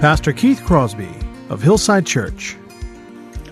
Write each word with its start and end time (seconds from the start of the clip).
Pastor 0.00 0.34
Keith 0.34 0.62
Crosby 0.62 1.08
of 1.48 1.62
Hillside 1.62 2.04
Church. 2.04 2.54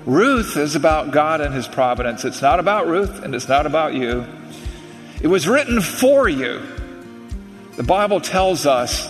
Ruth 0.05 0.59
is 0.59 0.77
about 0.77 1.11
God 1.11 1.41
and 1.41 1.55
His 1.55 1.67
providence. 1.67 2.23
It's 2.27 2.43
not 2.43 2.61
about 2.61 2.87
Ruth 2.87 3.23
and 3.23 3.35
it's 3.35 3.49
not 3.49 3.65
about 3.65 3.95
you. 3.95 4.27
It 5.23 5.29
was 5.29 5.49
written 5.49 5.81
for 5.81 6.29
you. 6.29 6.61
The 7.77 7.83
Bible 7.83 8.21
tells 8.21 8.67
us 8.67 9.09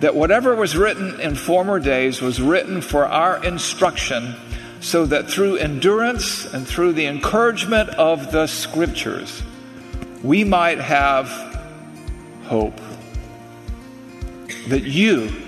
that 0.00 0.14
whatever 0.14 0.54
was 0.54 0.76
written 0.76 1.18
in 1.20 1.36
former 1.36 1.80
days 1.80 2.20
was 2.20 2.38
written 2.38 2.82
for 2.82 3.06
our 3.06 3.42
instruction, 3.42 4.36
so 4.80 5.06
that 5.06 5.30
through 5.30 5.56
endurance 5.56 6.44
and 6.44 6.68
through 6.68 6.92
the 6.92 7.06
encouragement 7.06 7.88
of 7.90 8.30
the 8.30 8.46
Scriptures, 8.46 9.42
we 10.22 10.44
might 10.44 10.78
have 10.78 11.28
hope. 12.44 12.78
That 14.68 14.82
you 14.82 15.47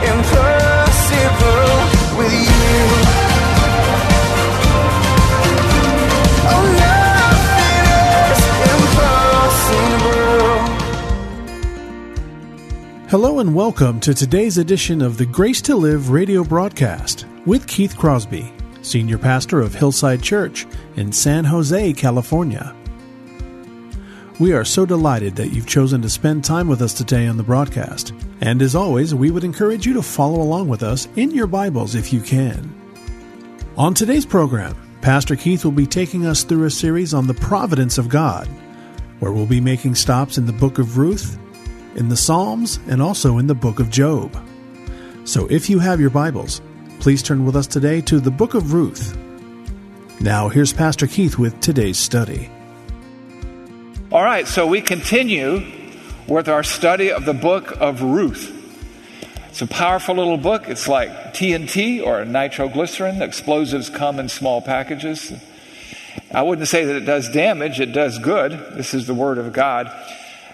Hello 13.11 13.39
and 13.39 13.53
welcome 13.53 13.99
to 13.99 14.13
today's 14.13 14.57
edition 14.57 15.01
of 15.01 15.17
the 15.17 15.25
Grace 15.25 15.61
to 15.63 15.75
Live 15.75 16.11
radio 16.11 16.45
broadcast 16.45 17.25
with 17.45 17.67
Keith 17.67 17.97
Crosby, 17.97 18.53
Senior 18.83 19.17
Pastor 19.17 19.59
of 19.59 19.75
Hillside 19.75 20.23
Church 20.23 20.65
in 20.95 21.11
San 21.11 21.43
Jose, 21.43 21.91
California. 21.91 22.73
We 24.39 24.53
are 24.53 24.63
so 24.63 24.85
delighted 24.85 25.35
that 25.35 25.51
you've 25.51 25.67
chosen 25.67 26.01
to 26.03 26.09
spend 26.09 26.45
time 26.45 26.69
with 26.69 26.81
us 26.81 26.93
today 26.93 27.27
on 27.27 27.35
the 27.35 27.43
broadcast. 27.43 28.13
And 28.39 28.61
as 28.61 28.75
always, 28.75 29.13
we 29.13 29.29
would 29.29 29.43
encourage 29.43 29.85
you 29.85 29.91
to 29.95 30.01
follow 30.01 30.41
along 30.41 30.69
with 30.69 30.81
us 30.81 31.09
in 31.17 31.31
your 31.31 31.47
Bibles 31.47 31.95
if 31.95 32.13
you 32.13 32.21
can. 32.21 32.73
On 33.75 33.93
today's 33.93 34.25
program, 34.25 34.73
Pastor 35.01 35.35
Keith 35.35 35.65
will 35.65 35.73
be 35.73 35.85
taking 35.85 36.25
us 36.25 36.45
through 36.45 36.63
a 36.63 36.71
series 36.71 37.13
on 37.13 37.27
the 37.27 37.33
providence 37.33 37.97
of 37.97 38.07
God, 38.07 38.47
where 39.19 39.33
we'll 39.33 39.45
be 39.45 39.59
making 39.59 39.95
stops 39.95 40.37
in 40.37 40.45
the 40.45 40.53
book 40.53 40.79
of 40.79 40.97
Ruth, 40.97 41.37
in 41.95 42.09
the 42.09 42.17
Psalms, 42.17 42.79
and 42.87 43.01
also 43.01 43.37
in 43.37 43.47
the 43.47 43.55
book 43.55 43.79
of 43.79 43.89
Job. 43.89 44.35
So 45.23 45.47
if 45.51 45.69
you 45.69 45.79
have 45.79 45.99
your 45.99 46.09
Bibles, 46.09 46.61
please 46.99 47.21
turn 47.21 47.45
with 47.45 47.55
us 47.55 47.67
today 47.67 48.01
to 48.01 48.19
the 48.19 48.31
book 48.31 48.53
of 48.53 48.73
Ruth. 48.73 49.17
Now, 50.19 50.49
here's 50.49 50.71
Pastor 50.71 51.07
Keith 51.07 51.37
with 51.37 51.59
today's 51.61 51.97
study. 51.97 52.49
All 54.11 54.23
right, 54.23 54.47
so 54.47 54.67
we 54.67 54.81
continue 54.81 55.63
with 56.27 56.47
our 56.47 56.63
study 56.63 57.11
of 57.11 57.25
the 57.25 57.33
book 57.33 57.71
of 57.79 58.01
Ruth. 58.01 58.57
It's 59.49 59.61
a 59.61 59.67
powerful 59.67 60.15
little 60.15 60.37
book. 60.37 60.69
It's 60.69 60.87
like 60.87 61.09
TNT 61.33 62.05
or 62.05 62.23
nitroglycerin. 62.23 63.21
Explosives 63.21 63.89
come 63.89 64.19
in 64.19 64.29
small 64.29 64.61
packages. 64.61 65.33
I 66.33 66.41
wouldn't 66.41 66.67
say 66.67 66.85
that 66.85 66.95
it 66.95 67.05
does 67.05 67.29
damage, 67.29 67.79
it 67.79 67.93
does 67.93 68.19
good. 68.19 68.51
This 68.75 68.93
is 68.93 69.07
the 69.07 69.13
Word 69.13 69.37
of 69.37 69.51
God. 69.53 69.91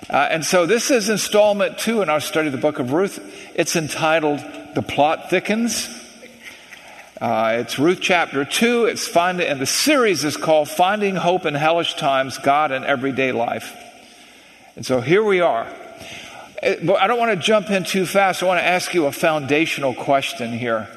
Uh, 0.09 0.25
and 0.31 0.45
so 0.45 0.66
this 0.66 0.90
is 0.90 1.09
installment 1.09 1.78
two 1.78 2.01
in 2.01 2.09
our 2.09 2.22
study 2.22 2.47
of 2.47 2.53
the 2.53 2.57
book 2.57 2.79
of 2.79 2.94
Ruth. 2.94 3.19
It's 3.56 3.75
entitled 3.75 4.40
The 4.73 4.81
Plot 4.81 5.29
Thickens. 5.29 5.90
Uh, 7.19 7.57
it's 7.59 7.78
Ruth 7.78 8.00
chapter 8.00 8.46
2. 8.46 8.85
It's 8.85 9.06
find, 9.06 9.41
and 9.41 9.59
the 9.59 9.66
series 9.66 10.23
is 10.23 10.38
called 10.38 10.69
Finding 10.69 11.16
Hope 11.16 11.46
in 11.46 11.56
Hellish 11.56 11.96
Times 11.96 12.38
God 12.38 12.72
in 12.72 12.85
Everyday 12.85 13.34
Life. 13.34 13.75
And 14.78 14.85
so 14.85 15.01
here 15.01 15.23
we 15.23 15.41
are. 15.41 15.67
Uh, 16.63 16.75
But 16.84 17.01
I 17.01 17.07
don't 17.07 17.19
want 17.19 17.38
to 17.38 17.46
jump 17.46 17.69
in 17.69 17.84
too 17.84 18.06
fast. 18.06 18.41
I 18.41 18.46
want 18.46 18.62
to 18.62 18.66
ask 18.66 18.94
you 18.94 19.07
a 19.07 19.12
foundational 19.12 19.94
question 19.94 20.57
here. 20.57 20.88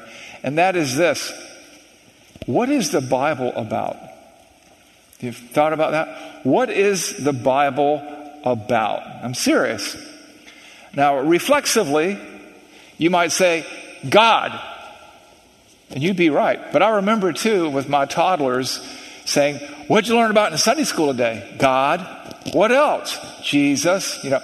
And 0.41 0.57
that 0.57 0.77
is 0.77 0.95
this 0.95 1.33
What 2.45 2.69
is 2.69 2.91
the 2.91 3.01
Bible 3.01 3.51
about? 3.57 3.97
You've 5.19 5.35
thought 5.35 5.73
about 5.73 5.91
that? 5.91 6.45
What 6.45 6.69
is 6.69 7.23
the 7.23 7.33
Bible 7.33 8.20
about? 8.43 9.03
I'm 9.23 9.33
serious. 9.33 9.95
Now, 10.93 11.19
reflexively, 11.19 12.17
you 12.97 13.09
might 13.09 13.31
say, 13.31 13.65
God. 14.09 14.59
And 15.89 16.01
you'd 16.01 16.17
be 16.17 16.29
right. 16.29 16.71
But 16.71 16.81
I 16.81 16.97
remember 16.97 17.33
too 17.33 17.69
with 17.69 17.89
my 17.89 18.05
toddlers 18.05 18.79
saying, 19.25 19.57
What'd 19.87 20.07
you 20.07 20.15
learn 20.15 20.31
about 20.31 20.51
in 20.51 20.57
Sunday 20.57 20.85
school 20.85 21.11
today? 21.11 21.55
God. 21.57 21.99
What 22.53 22.71
else? 22.71 23.17
Jesus. 23.43 24.23
You 24.23 24.31
know, 24.31 24.41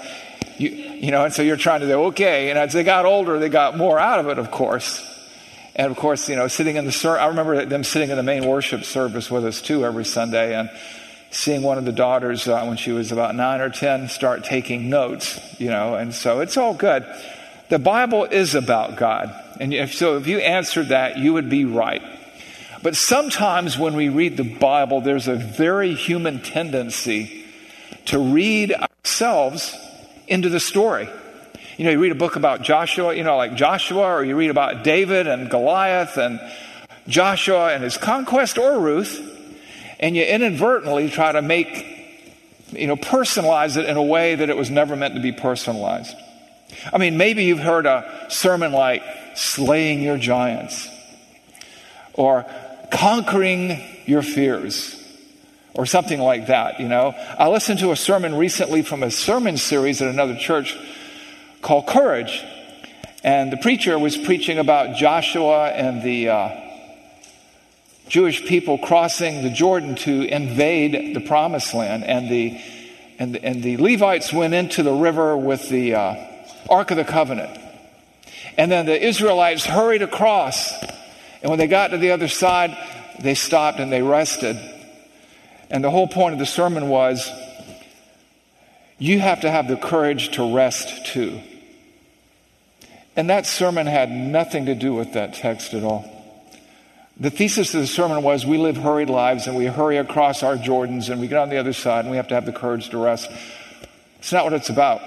you, 0.57 0.69
you 0.69 1.11
know, 1.11 1.23
and 1.23 1.33
so 1.33 1.41
you're 1.41 1.55
trying 1.55 1.81
to 1.81 1.87
say, 1.87 1.93
okay. 1.93 2.49
And 2.49 2.59
as 2.59 2.73
they 2.73 2.83
got 2.83 3.05
older, 3.05 3.39
they 3.39 3.49
got 3.49 3.77
more 3.77 3.99
out 3.99 4.19
of 4.19 4.27
it, 4.27 4.39
of 4.39 4.51
course. 4.51 5.03
And 5.75 5.91
of 5.91 5.97
course, 5.97 6.27
you 6.27 6.35
know, 6.35 6.47
sitting 6.47 6.75
in 6.75 6.85
the 6.85 7.17
I 7.19 7.27
remember 7.27 7.63
them 7.65 7.83
sitting 7.83 8.09
in 8.09 8.17
the 8.17 8.23
main 8.23 8.45
worship 8.45 8.83
service 8.83 9.29
with 9.29 9.45
us 9.45 9.61
too 9.61 9.85
every 9.85 10.05
Sunday 10.05 10.55
and 10.55 10.69
seeing 11.29 11.61
one 11.61 11.77
of 11.77 11.85
the 11.85 11.91
daughters 11.91 12.47
uh, 12.47 12.63
when 12.65 12.77
she 12.77 12.91
was 12.91 13.11
about 13.11 13.35
nine 13.35 13.61
or 13.61 13.69
ten 13.69 14.07
start 14.07 14.43
taking 14.43 14.89
notes, 14.89 15.39
you 15.59 15.69
know, 15.69 15.95
and 15.95 16.13
so 16.13 16.39
it's 16.39 16.57
all 16.57 16.73
good. 16.73 17.05
The 17.69 17.79
Bible 17.79 18.23
is 18.23 18.55
about 18.55 18.95
God. 18.95 19.33
And 19.59 19.73
if, 19.73 19.93
so 19.93 20.17
if 20.17 20.27
you 20.27 20.37
answered 20.39 20.89
that, 20.89 21.17
you 21.17 21.33
would 21.33 21.49
be 21.49 21.65
right. 21.65 22.01
But 22.81 22.95
sometimes 22.95 23.77
when 23.77 23.95
we 23.95 24.09
read 24.09 24.37
the 24.37 24.55
Bible, 24.55 25.01
there's 25.01 25.27
a 25.27 25.35
very 25.35 25.93
human 25.93 26.41
tendency 26.41 27.43
to 28.05 28.19
read 28.19 28.73
ourselves 28.73 29.75
into 30.27 30.49
the 30.49 30.59
story. 30.59 31.09
You 31.77 31.85
know, 31.85 31.91
you 31.91 31.99
read 31.99 32.11
a 32.11 32.15
book 32.15 32.35
about 32.35 32.61
Joshua, 32.61 33.13
you 33.13 33.23
know, 33.23 33.35
like 33.35 33.55
Joshua, 33.55 34.15
or 34.15 34.23
you 34.23 34.35
read 34.35 34.49
about 34.49 34.83
David 34.83 35.27
and 35.27 35.49
Goliath 35.49 36.17
and 36.17 36.39
Joshua 37.07 37.73
and 37.73 37.83
his 37.83 37.97
conquest, 37.97 38.57
or 38.57 38.79
Ruth, 38.79 39.36
and 39.99 40.15
you 40.15 40.23
inadvertently 40.23 41.09
try 41.09 41.31
to 41.31 41.41
make, 41.41 41.85
you 42.71 42.87
know, 42.87 42.95
personalize 42.95 43.77
it 43.77 43.85
in 43.85 43.97
a 43.97 44.03
way 44.03 44.35
that 44.35 44.49
it 44.49 44.57
was 44.57 44.69
never 44.69 44.95
meant 44.95 45.15
to 45.15 45.21
be 45.21 45.31
personalized. 45.31 46.15
I 46.91 46.97
mean, 46.97 47.17
maybe 47.17 47.45
you've 47.45 47.59
heard 47.59 47.85
a 47.85 48.27
sermon 48.29 48.71
like 48.71 49.03
Slaying 49.35 50.01
Your 50.01 50.17
Giants, 50.17 50.89
or 52.13 52.45
Conquering 52.91 53.81
Your 54.05 54.21
Fears, 54.21 54.95
or 55.73 55.85
something 55.85 56.19
like 56.19 56.47
that, 56.47 56.79
you 56.79 56.87
know. 56.87 57.13
I 57.37 57.47
listened 57.49 57.79
to 57.79 57.91
a 57.91 57.95
sermon 57.95 58.35
recently 58.35 58.81
from 58.81 59.03
a 59.03 59.11
sermon 59.11 59.57
series 59.57 60.01
at 60.01 60.09
another 60.09 60.35
church 60.35 60.75
called 61.61 61.87
Courage. 61.87 62.43
And 63.23 63.51
the 63.51 63.57
preacher 63.57 63.97
was 63.97 64.15
preaching 64.15 64.57
about 64.57 64.95
Joshua 64.95 65.69
and 65.69 66.01
the 66.01 66.29
uh, 66.29 66.66
Jewish 68.07 68.45
people 68.45 68.77
crossing 68.77 69.43
the 69.43 69.49
Jordan 69.49 69.95
to 69.95 70.23
invade 70.23 71.15
the 71.15 71.21
promised 71.21 71.73
land. 71.73 72.03
And 72.03 72.29
the, 72.29 72.59
and, 73.19 73.35
and 73.37 73.63
the 73.63 73.77
Levites 73.77 74.31
went 74.31 74.53
into 74.53 74.83
the 74.83 74.93
river 74.93 75.35
with 75.35 75.69
the 75.69 75.95
uh, 75.95 76.15
Ark 76.69 76.91
of 76.91 76.97
the 76.97 77.05
Covenant. 77.05 77.59
And 78.57 78.71
then 78.71 78.85
the 78.85 79.01
Israelites 79.01 79.65
hurried 79.65 80.01
across 80.01 80.73
And 81.41 81.49
when 81.49 81.59
they 81.59 81.67
got 81.67 81.89
to 81.89 81.97
the 81.97 82.11
other 82.11 82.27
side, 82.27 82.75
they 83.19 83.35
stopped 83.35 83.79
and 83.79 83.91
they 83.91 84.01
rested. 84.01 84.57
And 85.69 85.83
the 85.83 85.91
whole 85.91 86.07
point 86.07 86.33
of 86.33 86.39
the 86.39 86.45
sermon 86.45 86.89
was 86.89 87.29
you 88.97 89.19
have 89.19 89.41
to 89.41 89.51
have 89.51 89.67
the 89.67 89.77
courage 89.77 90.31
to 90.35 90.55
rest 90.55 91.05
too. 91.05 91.41
And 93.15 93.29
that 93.29 93.45
sermon 93.45 93.87
had 93.87 94.11
nothing 94.11 94.65
to 94.65 94.75
do 94.75 94.93
with 94.93 95.13
that 95.13 95.35
text 95.35 95.73
at 95.73 95.83
all. 95.83 96.16
The 97.19 97.31
thesis 97.31 97.73
of 97.73 97.81
the 97.81 97.87
sermon 97.87 98.21
was 98.21 98.45
we 98.45 98.59
live 98.59 98.77
hurried 98.77 99.09
lives 99.09 99.47
and 99.47 99.57
we 99.57 99.65
hurry 99.65 99.97
across 99.97 100.43
our 100.43 100.55
Jordans 100.55 101.09
and 101.09 101.19
we 101.19 101.27
get 101.27 101.39
on 101.39 101.49
the 101.49 101.57
other 101.57 101.73
side 101.73 102.01
and 102.01 102.11
we 102.11 102.17
have 102.17 102.27
to 102.27 102.35
have 102.35 102.45
the 102.45 102.51
courage 102.51 102.89
to 102.89 102.97
rest. 102.99 103.29
It's 104.19 104.31
not 104.31 104.43
what 104.43 104.53
it's 104.53 104.69
about. 104.69 105.01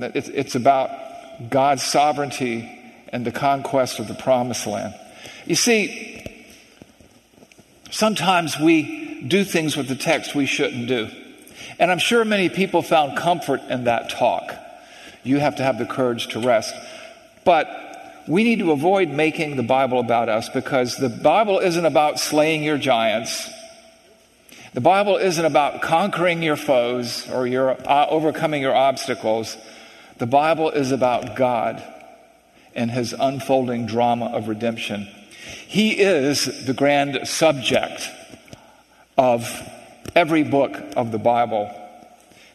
It's 0.00 0.54
about 0.54 0.90
God's 1.50 1.82
sovereignty 1.82 2.78
and 3.08 3.24
the 3.24 3.32
conquest 3.32 3.98
of 3.98 4.06
the 4.06 4.14
promised 4.14 4.64
land. 4.66 4.94
You 5.44 5.56
see, 5.56 6.46
sometimes 7.90 8.56
we 8.58 9.24
do 9.26 9.42
things 9.42 9.76
with 9.76 9.88
the 9.88 9.96
text 9.96 10.36
we 10.36 10.46
shouldn't 10.46 10.86
do. 10.86 11.08
And 11.80 11.90
I'm 11.90 11.98
sure 11.98 12.24
many 12.24 12.48
people 12.48 12.82
found 12.82 13.18
comfort 13.18 13.60
in 13.68 13.84
that 13.84 14.10
talk. 14.10 14.54
You 15.24 15.40
have 15.40 15.56
to 15.56 15.64
have 15.64 15.78
the 15.78 15.86
courage 15.86 16.28
to 16.28 16.40
rest. 16.40 16.74
But 17.44 17.66
we 18.30 18.44
need 18.44 18.60
to 18.60 18.70
avoid 18.70 19.08
making 19.08 19.56
the 19.56 19.62
Bible 19.64 19.98
about 19.98 20.28
us 20.28 20.48
because 20.50 20.96
the 20.96 21.08
Bible 21.08 21.58
isn't 21.58 21.84
about 21.84 22.20
slaying 22.20 22.62
your 22.62 22.78
giants. 22.78 23.50
The 24.72 24.80
Bible 24.80 25.16
isn't 25.16 25.44
about 25.44 25.82
conquering 25.82 26.40
your 26.40 26.54
foes 26.54 27.28
or 27.28 27.48
your, 27.48 27.70
uh, 27.70 28.06
overcoming 28.08 28.62
your 28.62 28.74
obstacles. 28.74 29.56
The 30.18 30.28
Bible 30.28 30.70
is 30.70 30.92
about 30.92 31.34
God 31.34 31.82
and 32.72 32.88
his 32.88 33.12
unfolding 33.18 33.86
drama 33.86 34.26
of 34.26 34.46
redemption. 34.46 35.08
He 35.66 35.98
is 35.98 36.66
the 36.66 36.72
grand 36.72 37.26
subject 37.26 38.08
of 39.18 39.50
every 40.14 40.44
book 40.44 40.80
of 40.94 41.10
the 41.10 41.18
Bible. 41.18 41.68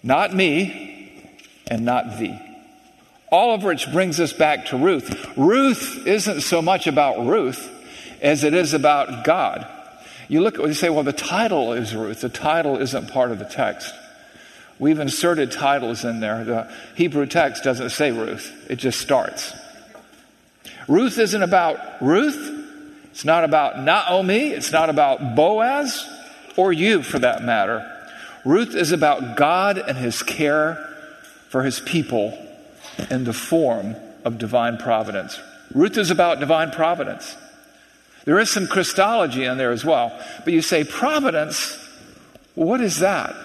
Not 0.02 0.34
me 0.34 1.12
and 1.68 1.84
not 1.84 2.18
thee. 2.18 2.45
All 3.36 3.54
of 3.54 3.66
which 3.66 3.92
brings 3.92 4.22
us 4.22 4.32
back 4.32 4.68
to 4.68 4.78
Ruth. 4.78 5.38
Ruth 5.38 6.08
isn't 6.08 6.40
so 6.40 6.62
much 6.62 6.88
about 6.88 7.28
Ruth 7.28 7.70
as 8.22 8.46
it 8.46 8.54
is 8.54 8.74
about 8.74 9.26
God. 9.26 9.68
You 10.30 10.40
look 10.40 10.58
at 10.58 10.66
you 10.66 10.74
say, 10.74 10.90
well, 10.90 11.04
the 11.04 11.12
title 11.12 11.74
is 11.74 11.94
Ruth. 11.94 12.22
The 12.22 12.30
title 12.30 12.78
isn't 12.78 13.12
part 13.12 13.34
of 13.34 13.40
the 13.40 13.44
text. 13.44 13.94
We've 14.80 15.00
inserted 15.00 15.52
titles 15.52 16.06
in 16.06 16.22
there. 16.22 16.46
The 16.46 16.74
Hebrew 16.96 17.26
text 17.26 17.66
doesn't 17.66 17.90
say 17.90 18.14
Ruth, 18.14 18.54
it 18.70 18.78
just 18.78 19.02
starts. 19.02 19.54
Ruth 20.88 21.20
isn't 21.20 21.44
about 21.44 22.02
Ruth. 22.02 22.64
It's 23.12 23.26
not 23.26 23.44
about 23.44 23.82
Naomi. 23.82 24.52
It's 24.52 24.72
not 24.72 24.90
about 24.90 25.36
Boaz 25.36 26.08
or 26.56 26.72
you 26.72 27.04
for 27.04 27.20
that 27.20 27.44
matter. 27.44 27.86
Ruth 28.46 28.76
is 28.76 28.94
about 28.94 29.36
God 29.36 29.78
and 29.78 29.98
his 29.98 30.24
care 30.24 30.76
for 31.50 31.64
his 31.64 31.82
people 31.82 32.45
in 33.10 33.24
the 33.24 33.34
form 33.34 33.96
of 34.24 34.38
divine 34.38 34.78
providence. 34.78 35.40
Ruth 35.74 35.98
is 35.98 36.12
about 36.12 36.40
divine 36.40 36.72
providence. 36.72 37.36
There 38.26 38.40
is 38.40 38.50
some 38.50 38.68
Christology 38.68 39.44
in 39.44 39.58
there 39.58 39.72
as 39.72 39.86
well. 39.86 40.18
But 40.44 40.54
you 40.54 40.62
say, 40.62 40.84
providence, 40.84 41.78
what 42.56 42.82
is 42.82 43.00
that? 43.00 43.36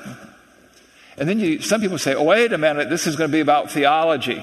And 1.19 1.29
then 1.29 1.39
you, 1.39 1.61
some 1.61 1.81
people 1.83 1.99
say, 1.99 2.15
oh, 2.15 2.23
wait 2.23 2.53
a 2.53 2.59
minute, 2.59 2.89
this 2.89 3.07
is 3.07 3.17
going 3.17 3.31
to 3.31 3.33
be 3.33 3.41
about 3.41 3.71
theology. 3.71 4.43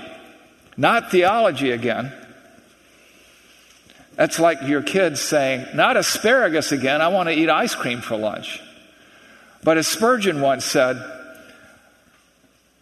Not 0.77 1.09
theology 1.09 1.71
again. 1.71 2.13
That's 4.15 4.39
like 4.39 4.61
your 4.63 4.83
kids 4.83 5.21
saying, 5.21 5.65
not 5.75 5.97
asparagus 5.97 6.71
again, 6.71 7.01
I 7.01 7.07
want 7.07 7.29
to 7.29 7.35
eat 7.35 7.49
ice 7.49 7.73
cream 7.73 8.01
for 8.01 8.15
lunch. 8.15 8.61
But 9.63 9.77
as 9.77 9.87
Spurgeon 9.87 10.39
once 10.41 10.65
said, 10.65 10.97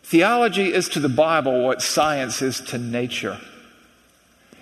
theology 0.06 0.72
is 0.72 0.88
to 0.90 1.00
the 1.00 1.10
Bible 1.10 1.64
what 1.64 1.82
science 1.82 2.42
is 2.42 2.62
to 2.62 2.78
nature. 2.78 3.40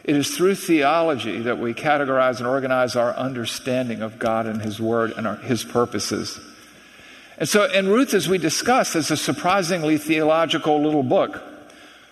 It 0.05 0.15
is 0.15 0.35
through 0.35 0.55
theology 0.55 1.41
that 1.41 1.59
we 1.59 1.73
categorize 1.73 2.39
and 2.39 2.47
organize 2.47 2.95
our 2.95 3.13
understanding 3.15 4.01
of 4.01 4.19
God 4.19 4.47
and 4.47 4.61
His 4.61 4.79
Word 4.79 5.11
and 5.11 5.27
our, 5.27 5.35
His 5.35 5.63
purposes. 5.63 6.39
And 7.37 7.47
so, 7.47 7.69
in 7.71 7.89
Ruth, 7.89 8.13
as 8.13 8.29
we 8.29 8.37
discussed, 8.37 8.95
is 8.95 9.11
a 9.11 9.17
surprisingly 9.17 9.97
theological 9.97 10.81
little 10.81 11.03
book 11.03 11.41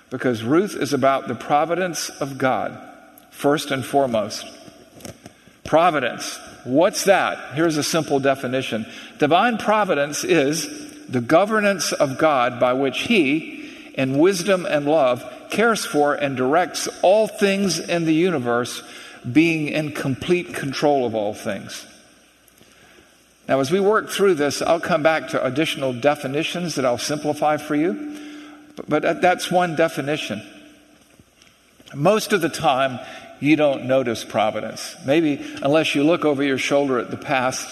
because 0.10 0.44
Ruth 0.44 0.76
is 0.76 0.94
about 0.94 1.28
the 1.28 1.36
providence 1.36 2.10
of 2.10 2.38
God, 2.38 2.78
first 3.30 3.72
and 3.72 3.86
foremost. 3.86 4.46
Providence. 5.64 6.38
What's 6.66 7.06
that? 7.06 7.56
Here's 7.56 7.78
a 7.78 7.84
simple 7.84 8.20
definition 8.20 8.86
Divine 9.20 9.58
providence 9.58 10.26
is 10.26 10.91
the 11.12 11.22
governance 11.22 11.92
of 11.92 12.18
God 12.18 12.60
by 12.60 12.74
which 12.74 13.02
He, 13.02 13.70
in 13.96 14.18
wisdom 14.18 14.66
and 14.66 14.86
love, 14.86 15.24
cares 15.50 15.86
for 15.86 16.16
and 16.16 16.38
directs 16.38 16.88
all 17.04 17.28
things 17.28 17.78
in 17.78 18.06
the 18.06 18.14
universe, 18.14 18.82
being 19.30 19.68
in 19.68 19.92
complete 19.92 20.54
control 20.54 21.06
of 21.06 21.14
all 21.14 21.34
things. 21.34 21.86
Now, 23.48 23.60
as 23.60 23.70
we 23.70 23.82
work 23.82 24.10
through 24.10 24.36
this, 24.36 24.62
I'll 24.62 24.80
come 24.80 25.04
back 25.04 25.28
to 25.30 25.46
additional 25.46 25.94
definitions 25.94 26.76
that 26.76 26.86
I'll 26.86 26.98
simplify 26.98 27.58
for 27.58 27.76
you, 27.76 28.18
but 28.88 29.22
that's 29.22 29.52
one 29.52 29.76
definition. 29.76 30.42
Most 31.94 32.32
of 32.32 32.40
the 32.40 32.50
time, 32.50 33.00
you 33.42 33.58
don't 33.58 33.86
notice 33.86 34.24
providence. 34.24 34.96
Maybe 35.06 35.44
unless 35.62 35.94
you 35.94 36.04
look 36.04 36.24
over 36.24 36.42
your 36.42 36.58
shoulder 36.58 37.00
at 37.00 37.12
the 37.12 37.18
past. 37.18 37.68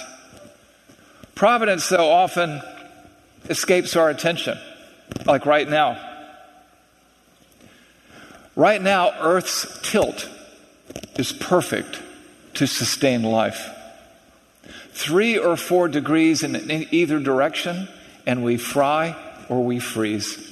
Providence, 1.35 1.87
though, 1.87 2.11
often 2.11 2.61
escapes 3.49 3.95
our 3.95 4.09
attention, 4.09 4.57
like 5.25 5.45
right 5.45 5.67
now. 5.67 6.05
Right 8.55 8.81
now, 8.81 9.11
Earth's 9.19 9.79
tilt 9.81 10.29
is 11.17 11.31
perfect 11.31 12.01
to 12.55 12.67
sustain 12.67 13.23
life. 13.23 13.69
Three 14.91 15.37
or 15.37 15.55
four 15.55 15.87
degrees 15.87 16.43
in 16.43 16.87
either 16.91 17.19
direction, 17.19 17.87
and 18.25 18.43
we 18.43 18.57
fry 18.57 19.15
or 19.47 19.63
we 19.63 19.79
freeze. 19.79 20.45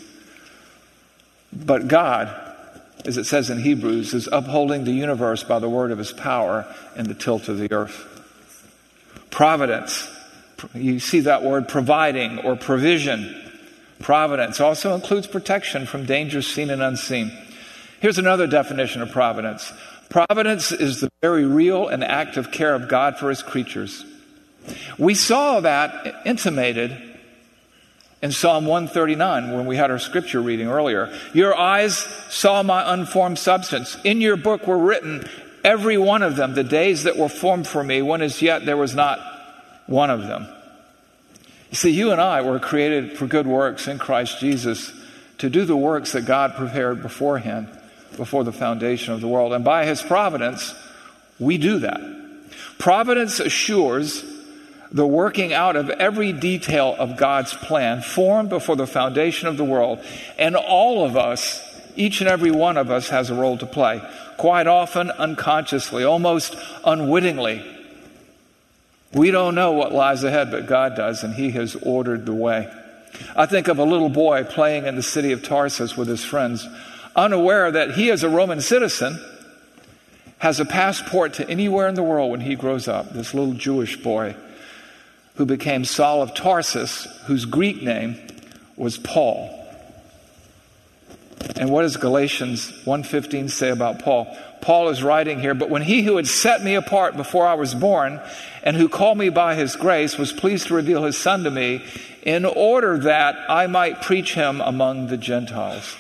But 1.52 1.88
God, 1.88 2.34
as 3.06 3.18
it 3.18 3.26
says 3.26 3.50
in 3.50 3.60
Hebrews, 3.60 4.14
is 4.14 4.30
upholding 4.32 4.84
the 4.84 4.92
universe 4.92 5.44
by 5.44 5.60
the 5.60 5.70
word 5.70 5.92
of 5.92 5.98
his 5.98 6.14
power 6.14 6.66
in 6.96 7.08
the 7.08 7.14
tilt 7.14 7.50
of 7.50 7.58
the 7.58 7.72
earth. 7.72 8.14
Providence, 9.30 10.10
you 10.74 11.00
see 11.00 11.22
that 11.22 11.44
word 11.44 11.68
providing 11.68 12.40
or 12.40 12.56
provision. 12.56 13.44
Providence 14.00 14.60
also 14.60 14.94
includes 14.94 15.28
protection 15.28 15.86
from 15.86 16.06
dangers 16.06 16.48
seen 16.48 16.70
and 16.70 16.82
unseen. 16.82 17.32
Here's 18.00 18.18
another 18.18 18.48
definition 18.48 19.02
of 19.02 19.12
providence 19.12 19.72
providence 20.10 20.72
is 20.72 21.02
the 21.02 21.10
very 21.22 21.46
real 21.46 21.88
and 21.90 22.04
active 22.04 22.52
care 22.52 22.74
of 22.74 22.88
God 22.88 23.18
for 23.18 23.30
his 23.30 23.44
creatures. 23.44 24.06
We 24.98 25.16
saw 25.16 25.60
that 25.60 26.22
intimated 26.26 27.08
in 28.22 28.32
Psalm 28.32 28.66
139 28.66 29.54
when 29.54 29.66
we 29.66 29.76
had 29.76 29.92
our 29.92 30.00
scripture 30.00 30.42
reading 30.42 30.68
earlier. 30.68 31.14
Your 31.34 31.58
eyes 31.58 31.98
saw 32.30 32.64
my 32.64 32.94
unformed 32.94 33.38
substance. 33.38 33.98
In 34.04 34.22
your 34.22 34.38
book 34.38 34.66
were 34.66 34.78
written, 34.78 35.28
every 35.64 35.98
one 35.98 36.24
of 36.24 36.36
them, 36.36 36.56
the 36.56 36.64
days 36.64 37.04
that 37.04 37.18
were 37.18 37.30
formed 37.30 37.68
for 37.68 37.84
me, 37.84 38.02
when 38.02 38.22
as 38.22 38.42
yet 38.42 38.66
there 38.66 38.78
was 38.78 38.96
not 38.96 39.20
one 39.88 40.10
of 40.10 40.22
them. 40.22 40.48
You 41.70 41.76
see, 41.76 41.90
you 41.90 42.12
and 42.12 42.22
I 42.22 42.42
were 42.42 42.60
created 42.60 43.18
for 43.18 43.28
good 43.28 43.48
works 43.48 43.88
in 43.88 43.98
Christ 43.98 44.40
Jesus 44.40 44.94
to 45.40 45.50
do 45.50 45.66
the 45.66 45.76
works 45.76 46.14
that 46.14 46.26
God 46.26 46.56
prepared 46.56 47.02
beforehand, 47.02 47.68
before 48.16 48.44
the 48.44 48.54
foundation 48.54 49.14
of 49.14 49.22
the 49.22 49.28
world. 49.28 49.54
And 49.54 49.66
by 49.66 49.86
His 49.86 50.02
providence, 50.02 50.74
we 51.40 51.58
do 51.58 51.80
that. 51.80 52.00
Providence 52.80 53.40
assures 53.40 54.24
the 54.92 55.06
working 55.06 55.54
out 55.54 55.76
of 55.76 55.90
every 55.90 56.32
detail 56.32 56.96
of 56.98 57.18
God's 57.18 57.54
plan 57.54 58.02
formed 58.02 58.50
before 58.50 58.76
the 58.76 58.88
foundation 58.88 59.48
of 59.48 59.58
the 59.58 59.66
world. 59.66 60.00
And 60.38 60.56
all 60.56 61.06
of 61.06 61.18
us, 61.18 61.62
each 61.96 62.22
and 62.22 62.30
every 62.30 62.52
one 62.52 62.78
of 62.78 62.90
us, 62.90 63.10
has 63.10 63.30
a 63.30 63.36
role 63.36 63.58
to 63.58 63.66
play. 63.66 64.02
Quite 64.38 64.68
often, 64.68 65.12
unconsciously, 65.12 66.04
almost 66.04 66.56
unwittingly. 66.86 67.77
We 69.18 69.32
don't 69.32 69.56
know 69.56 69.72
what 69.72 69.92
lies 69.92 70.24
ahead, 70.24 70.52
but 70.52 70.68
God 70.68 70.96
does, 70.96 71.24
and 71.24 71.34
He 71.34 71.52
has 71.52 71.76
ordered 71.76 72.26
the 72.26 72.34
way. 72.34 72.72
I 73.36 73.48
think 73.48 73.68
of 73.68 73.80
a 73.80 73.84
little 73.84 74.10
boy 74.10 74.44
playing 74.44 74.86
in 74.86 74.96
the 74.96 75.04
city 75.04 75.32
of 75.32 75.44
Tarsus 75.44 75.98
with 75.98 76.08
his 76.08 76.24
friends, 76.24 76.68
unaware 77.16 77.72
that 77.72 77.92
he, 77.92 78.12
as 78.12 78.24
a 78.24 78.30
Roman 78.30 78.62
citizen, 78.62 79.20
has 80.38 80.60
a 80.60 80.66
passport 80.66 81.34
to 81.36 81.50
anywhere 81.50 81.88
in 81.88 81.96
the 81.96 82.04
world 82.04 82.30
when 82.30 82.42
he 82.42 82.56
grows 82.56 82.88
up. 82.88 83.12
This 83.12 83.34
little 83.34 83.54
Jewish 83.54 83.98
boy 83.98 84.36
who 85.36 85.46
became 85.46 85.84
Saul 85.84 86.22
of 86.22 86.36
Tarsus, 86.36 87.08
whose 87.26 87.46
Greek 87.46 87.82
name 87.82 88.18
was 88.76 88.98
Paul. 88.98 89.54
And 91.56 91.70
what 91.72 91.84
does 91.84 91.98
Galatians 91.98 92.72
1:15 92.86 93.50
say 93.50 93.70
about 93.70 94.00
Paul? 94.00 94.36
Paul 94.62 94.90
is 94.90 95.04
writing 95.04 95.40
here, 95.40 95.54
but 95.54 95.70
when 95.70 95.82
he 95.82 96.02
who 96.04 96.18
had 96.18 96.28
set 96.28 96.64
me 96.64 96.76
apart 96.76 97.16
before 97.16 97.48
I 97.48 97.54
was 97.54 97.74
born 97.74 98.20
and 98.64 98.76
who 98.76 98.90
called 98.90 99.18
me 99.18 99.30
by 99.30 99.56
his 99.56 99.76
grace 99.76 100.18
was 100.18 100.34
pleased 100.34 100.68
to 100.68 100.74
reveal 100.74 101.04
his 101.04 101.18
son 101.18 101.44
to 101.44 101.52
me 101.52 101.84
in 102.24 102.44
order 102.44 102.98
that 103.00 103.38
I 103.50 103.68
might 103.68 104.02
preach 104.02 104.34
him 104.34 104.60
among 104.62 105.08
the 105.08 105.18
Gentiles. 105.18 105.96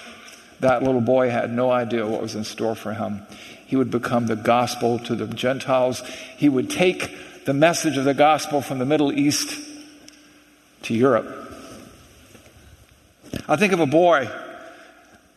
That 0.59 0.83
little 0.83 1.01
boy 1.01 1.29
had 1.29 1.51
no 1.51 1.71
idea 1.71 2.05
what 2.07 2.21
was 2.21 2.35
in 2.35 2.43
store 2.43 2.75
for 2.75 2.93
him. 2.93 3.21
He 3.65 3.75
would 3.75 3.91
become 3.91 4.27
the 4.27 4.35
gospel 4.35 4.99
to 4.99 5.15
the 5.15 5.27
Gentiles. 5.27 6.01
He 6.35 6.49
would 6.49 6.69
take 6.69 7.45
the 7.45 7.53
message 7.53 7.97
of 7.97 8.05
the 8.05 8.13
gospel 8.13 8.61
from 8.61 8.79
the 8.79 8.85
Middle 8.85 9.11
East 9.11 9.57
to 10.83 10.93
Europe. 10.93 11.33
I 13.47 13.55
think 13.55 13.73
of 13.73 13.79
a 13.79 13.85
boy 13.85 14.29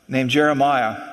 named 0.09 0.31
Jeremiah. 0.31 1.10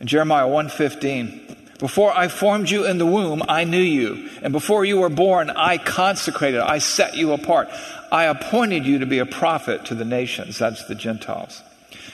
In 0.00 0.06
Jeremiah 0.06 0.48
1:15, 0.48 1.56
before 1.78 2.16
I 2.16 2.28
formed 2.28 2.70
you 2.70 2.86
in 2.86 2.96
the 2.96 3.06
womb, 3.06 3.42
I 3.48 3.64
knew 3.64 3.80
you, 3.80 4.30
and 4.42 4.52
before 4.52 4.84
you 4.84 4.98
were 4.98 5.10
born, 5.10 5.50
I 5.50 5.76
consecrated, 5.76 6.60
I 6.60 6.78
set 6.78 7.16
you 7.16 7.32
apart. 7.32 7.68
I 8.10 8.24
appointed 8.24 8.86
you 8.86 8.98
to 9.00 9.06
be 9.06 9.18
a 9.18 9.26
prophet 9.26 9.84
to 9.86 9.94
the 9.94 10.04
nations, 10.04 10.58
that's 10.58 10.84
the 10.86 10.94
Gentiles. 10.94 11.62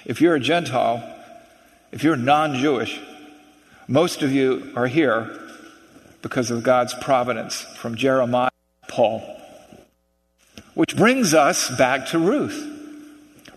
If 0.05 0.21
you're 0.21 0.35
a 0.35 0.41
Gentile, 0.41 1.03
if 1.93 2.03
you're 2.03 2.17
non-Jewish, 2.17 3.01
most 3.89 4.23
of 4.23 4.33
you 4.33 4.73
are 4.75 4.89
here 4.89 5.31
because 6.23 6.51
of 6.51 6.65
God's 6.65 6.95
providence 6.95 7.63
from 7.77 7.95
Jeremiah 7.95 8.51
Paul. 8.89 9.23
Which 10.75 10.97
brings 10.97 11.35
us 11.35 11.71
back 11.77 12.07
to 12.09 12.19
Ruth. 12.19 12.76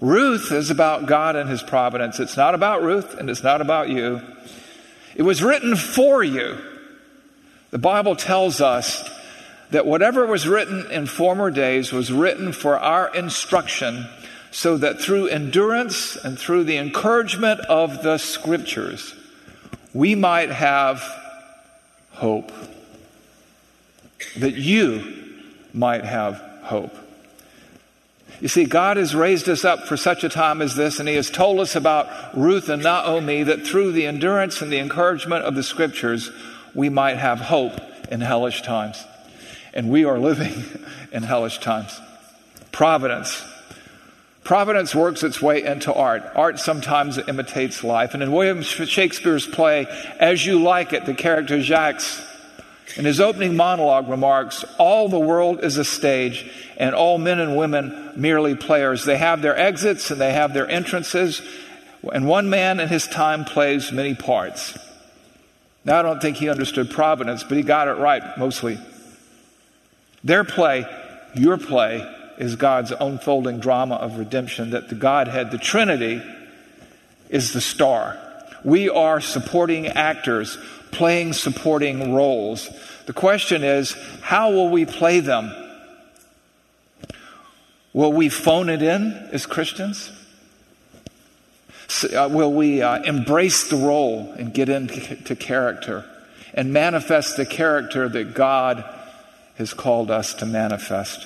Ruth 0.01 0.51
is 0.51 0.69
about 0.69 1.07
God 1.07 1.35
and 1.35 1.49
his 1.49 1.61
providence. 1.61 2.19
It's 2.19 2.37
not 2.37 2.55
about 2.55 2.83
Ruth 2.83 3.15
and 3.15 3.29
it's 3.29 3.43
not 3.43 3.61
about 3.61 3.89
you. 3.89 4.21
It 5.15 5.23
was 5.23 5.43
written 5.43 5.75
for 5.75 6.23
you. 6.23 6.57
The 7.71 7.77
Bible 7.77 8.15
tells 8.15 8.61
us 8.61 9.09
that 9.71 9.85
whatever 9.85 10.25
was 10.25 10.47
written 10.47 10.89
in 10.89 11.05
former 11.05 11.51
days 11.51 11.91
was 11.91 12.11
written 12.11 12.53
for 12.53 12.79
our 12.79 13.13
instruction 13.13 14.07
so 14.51 14.77
that 14.77 14.99
through 14.99 15.27
endurance 15.27 16.15
and 16.15 16.39
through 16.39 16.63
the 16.63 16.77
encouragement 16.77 17.59
of 17.61 18.01
the 18.01 18.17
scriptures, 18.17 19.13
we 19.93 20.15
might 20.15 20.49
have 20.49 21.03
hope. 22.11 22.51
That 24.37 24.55
you 24.55 25.37
might 25.73 26.03
have 26.03 26.35
hope. 26.63 26.95
You 28.41 28.47
see, 28.47 28.65
God 28.65 28.97
has 28.97 29.13
raised 29.13 29.49
us 29.49 29.65
up 29.65 29.85
for 29.85 29.97
such 29.97 30.23
a 30.23 30.29
time 30.29 30.61
as 30.61 30.75
this, 30.75 30.99
and 30.99 31.09
He 31.09 31.15
has 31.15 31.29
told 31.29 31.59
us 31.59 31.75
about 31.75 32.37
Ruth 32.37 32.69
and 32.69 32.81
Naomi 32.81 33.43
that 33.43 33.65
through 33.65 33.91
the 33.91 34.07
endurance 34.07 34.61
and 34.61 34.71
the 34.71 34.79
encouragement 34.79 35.43
of 35.43 35.55
the 35.55 35.63
scriptures, 35.63 36.31
we 36.73 36.89
might 36.89 37.17
have 37.17 37.39
hope 37.39 37.73
in 38.09 38.21
hellish 38.21 38.61
times. 38.61 39.03
And 39.73 39.89
we 39.89 40.05
are 40.05 40.17
living 40.17 40.63
in 41.11 41.23
hellish 41.23 41.59
times. 41.59 41.99
Providence. 42.71 43.43
Providence 44.43 44.95
works 44.95 45.21
its 45.21 45.41
way 45.41 45.63
into 45.63 45.93
art. 45.93 46.23
Art 46.35 46.59
sometimes 46.59 47.17
imitates 47.17 47.83
life. 47.83 48.13
And 48.13 48.23
in 48.23 48.31
William 48.31 48.61
Shakespeare's 48.61 49.45
play, 49.45 49.85
As 50.19 50.43
You 50.45 50.61
Like 50.61 50.93
It, 50.93 51.05
the 51.05 51.13
character 51.13 51.61
Jacques 51.61 52.01
in 52.95 53.05
his 53.05 53.19
opening 53.19 53.55
monologue 53.55 54.09
remarks, 54.09 54.65
All 54.77 55.09
the 55.09 55.19
world 55.19 55.63
is 55.63 55.77
a 55.77 55.85
stage, 55.85 56.49
and 56.79 56.95
all 56.95 57.17
men 57.17 57.39
and 57.39 57.57
women 57.57 58.13
merely 58.15 58.55
players. 58.55 59.03
They 59.03 59.17
have 59.17 59.41
their 59.41 59.57
exits 59.57 60.09
and 60.09 60.19
they 60.19 60.33
have 60.33 60.53
their 60.53 60.67
entrances, 60.67 61.41
and 62.11 62.27
one 62.27 62.49
man 62.49 62.79
in 62.79 62.87
his 62.87 63.05
time 63.07 63.43
plays 63.43 63.91
many 63.91 64.15
parts. 64.15 64.77
Now, 65.83 65.99
I 65.99 66.01
don't 66.01 66.21
think 66.21 66.37
he 66.37 66.49
understood 66.49 66.89
providence, 66.89 67.43
but 67.43 67.57
he 67.57 67.63
got 67.63 67.87
it 67.87 67.93
right 67.93 68.23
mostly. 68.37 68.79
Their 70.23 70.43
play, 70.43 70.85
your 71.35 71.57
play, 71.57 72.15
is 72.37 72.55
God's 72.55 72.91
unfolding 72.91 73.59
drama 73.59 73.95
of 73.95 74.17
redemption, 74.17 74.71
that 74.71 74.87
the 74.87 74.95
Godhead, 74.95 75.51
the 75.51 75.57
Trinity, 75.57 76.21
is 77.29 77.53
the 77.53 77.61
star. 77.61 78.17
We 78.63 78.89
are 78.89 79.19
supporting 79.19 79.87
actors 79.87 80.57
playing 80.91 81.33
supporting 81.33 82.13
roles. 82.13 82.69
The 83.05 83.13
question 83.13 83.63
is, 83.63 83.95
how 84.21 84.51
will 84.51 84.69
we 84.69 84.85
play 84.85 85.19
them? 85.19 85.51
Will 87.93 88.13
we 88.13 88.29
phone 88.29 88.69
it 88.69 88.81
in 88.81 89.29
as 89.31 89.45
Christians? 89.45 90.11
Uh, 92.03 92.29
will 92.31 92.53
we 92.53 92.81
uh, 92.81 93.01
embrace 93.01 93.69
the 93.69 93.77
role 93.77 94.31
and 94.37 94.53
get 94.53 94.69
into 94.69 95.35
character 95.35 96.05
and 96.53 96.71
manifest 96.71 97.35
the 97.35 97.45
character 97.45 98.07
that 98.07 98.35
God 98.35 98.83
has 99.57 99.73
called 99.73 100.11
us 100.11 100.35
to 100.35 100.45
manifest? 100.45 101.25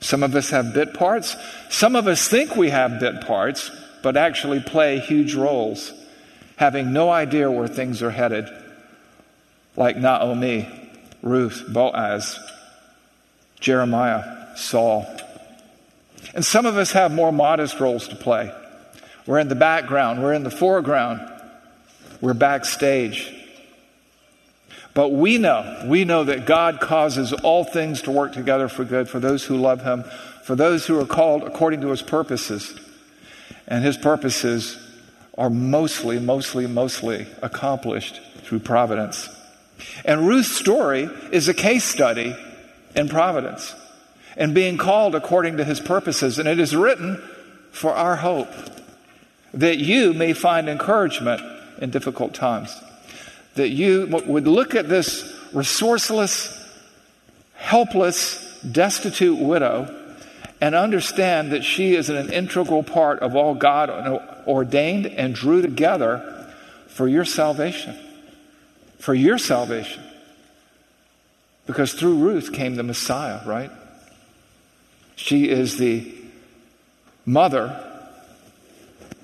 Some 0.00 0.22
of 0.22 0.34
us 0.34 0.50
have 0.50 0.74
bit 0.74 0.94
parts. 0.94 1.36
Some 1.70 1.96
of 1.96 2.08
us 2.08 2.28
think 2.28 2.56
we 2.56 2.70
have 2.70 3.00
bit 3.00 3.22
parts, 3.22 3.70
but 4.02 4.16
actually 4.16 4.60
play 4.60 4.98
huge 4.98 5.34
roles, 5.34 5.92
having 6.56 6.92
no 6.92 7.08
idea 7.08 7.50
where 7.50 7.68
things 7.68 8.02
are 8.02 8.10
headed 8.10 8.48
like 9.76 9.96
Naomi, 9.96 10.68
Ruth, 11.22 11.64
Boaz, 11.68 12.38
Jeremiah, 13.60 14.56
Saul. 14.56 15.06
And 16.32 16.44
some 16.44 16.66
of 16.66 16.76
us 16.76 16.92
have 16.92 17.12
more 17.12 17.32
modest 17.32 17.80
roles 17.80 18.08
to 18.08 18.16
play. 18.16 18.52
We're 19.26 19.38
in 19.38 19.48
the 19.48 19.54
background, 19.54 20.22
we're 20.22 20.34
in 20.34 20.44
the 20.44 20.50
foreground, 20.50 21.20
we're 22.20 22.34
backstage. 22.34 23.32
But 24.92 25.08
we 25.08 25.38
know, 25.38 25.84
we 25.86 26.04
know 26.04 26.24
that 26.24 26.46
God 26.46 26.80
causes 26.80 27.32
all 27.32 27.64
things 27.64 28.02
to 28.02 28.10
work 28.10 28.32
together 28.32 28.68
for 28.68 28.84
good 28.84 29.08
for 29.08 29.18
those 29.18 29.44
who 29.44 29.56
love 29.56 29.82
Him, 29.82 30.04
for 30.44 30.54
those 30.54 30.86
who 30.86 31.00
are 31.00 31.06
called 31.06 31.42
according 31.42 31.80
to 31.80 31.88
His 31.88 32.02
purposes. 32.02 32.78
And 33.66 33.82
His 33.84 33.96
purposes 33.96 34.78
are 35.36 35.50
mostly, 35.50 36.20
mostly, 36.20 36.66
mostly 36.66 37.26
accomplished 37.42 38.20
through 38.44 38.60
providence. 38.60 39.28
And 40.04 40.28
Ruth's 40.28 40.52
story 40.52 41.08
is 41.32 41.48
a 41.48 41.54
case 41.54 41.84
study 41.84 42.36
in 42.94 43.08
providence 43.08 43.74
and 44.36 44.54
being 44.54 44.76
called 44.76 45.14
according 45.14 45.56
to 45.58 45.64
his 45.64 45.80
purposes. 45.80 46.38
And 46.38 46.48
it 46.48 46.58
is 46.58 46.74
written 46.74 47.22
for 47.70 47.92
our 47.94 48.16
hope 48.16 48.50
that 49.52 49.78
you 49.78 50.12
may 50.12 50.32
find 50.32 50.68
encouragement 50.68 51.40
in 51.80 51.90
difficult 51.90 52.34
times. 52.34 52.76
That 53.54 53.68
you 53.68 54.06
would 54.26 54.46
look 54.46 54.74
at 54.74 54.88
this 54.88 55.22
resourceless, 55.52 56.60
helpless, 57.54 58.60
destitute 58.60 59.38
widow 59.38 60.00
and 60.60 60.74
understand 60.74 61.52
that 61.52 61.62
she 61.62 61.94
is 61.94 62.08
an 62.08 62.32
integral 62.32 62.82
part 62.82 63.20
of 63.20 63.36
all 63.36 63.54
God 63.54 63.90
ordained 64.46 65.06
and 65.06 65.34
drew 65.34 65.62
together 65.62 66.50
for 66.88 67.06
your 67.06 67.24
salvation 67.24 67.98
for 69.04 69.12
your 69.12 69.36
salvation. 69.36 70.02
Because 71.66 71.92
through 71.92 72.16
Ruth 72.16 72.54
came 72.54 72.76
the 72.76 72.82
Messiah, 72.82 73.46
right? 73.46 73.70
She 75.16 75.48
is 75.48 75.78
the 75.78 76.12
mother 77.24 77.90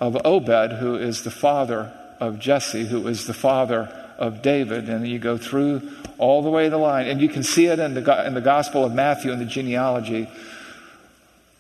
of 0.00 0.16
Obed, 0.24 0.72
who 0.72 0.96
is 0.96 1.22
the 1.22 1.30
father 1.30 1.92
of 2.20 2.38
Jesse, 2.38 2.86
who 2.86 3.06
is 3.06 3.26
the 3.26 3.34
father 3.34 3.88
of 4.18 4.42
David. 4.42 4.88
And 4.88 5.06
you 5.06 5.18
go 5.18 5.36
through 5.36 5.90
all 6.18 6.42
the 6.42 6.50
way 6.50 6.68
the 6.68 6.78
line, 6.78 7.06
and 7.06 7.20
you 7.20 7.28
can 7.28 7.42
see 7.42 7.66
it 7.66 7.78
in 7.78 7.94
the, 7.94 8.26
in 8.26 8.34
the 8.34 8.40
Gospel 8.40 8.84
of 8.84 8.94
Matthew 8.94 9.32
in 9.32 9.38
the 9.38 9.44
genealogy. 9.44 10.28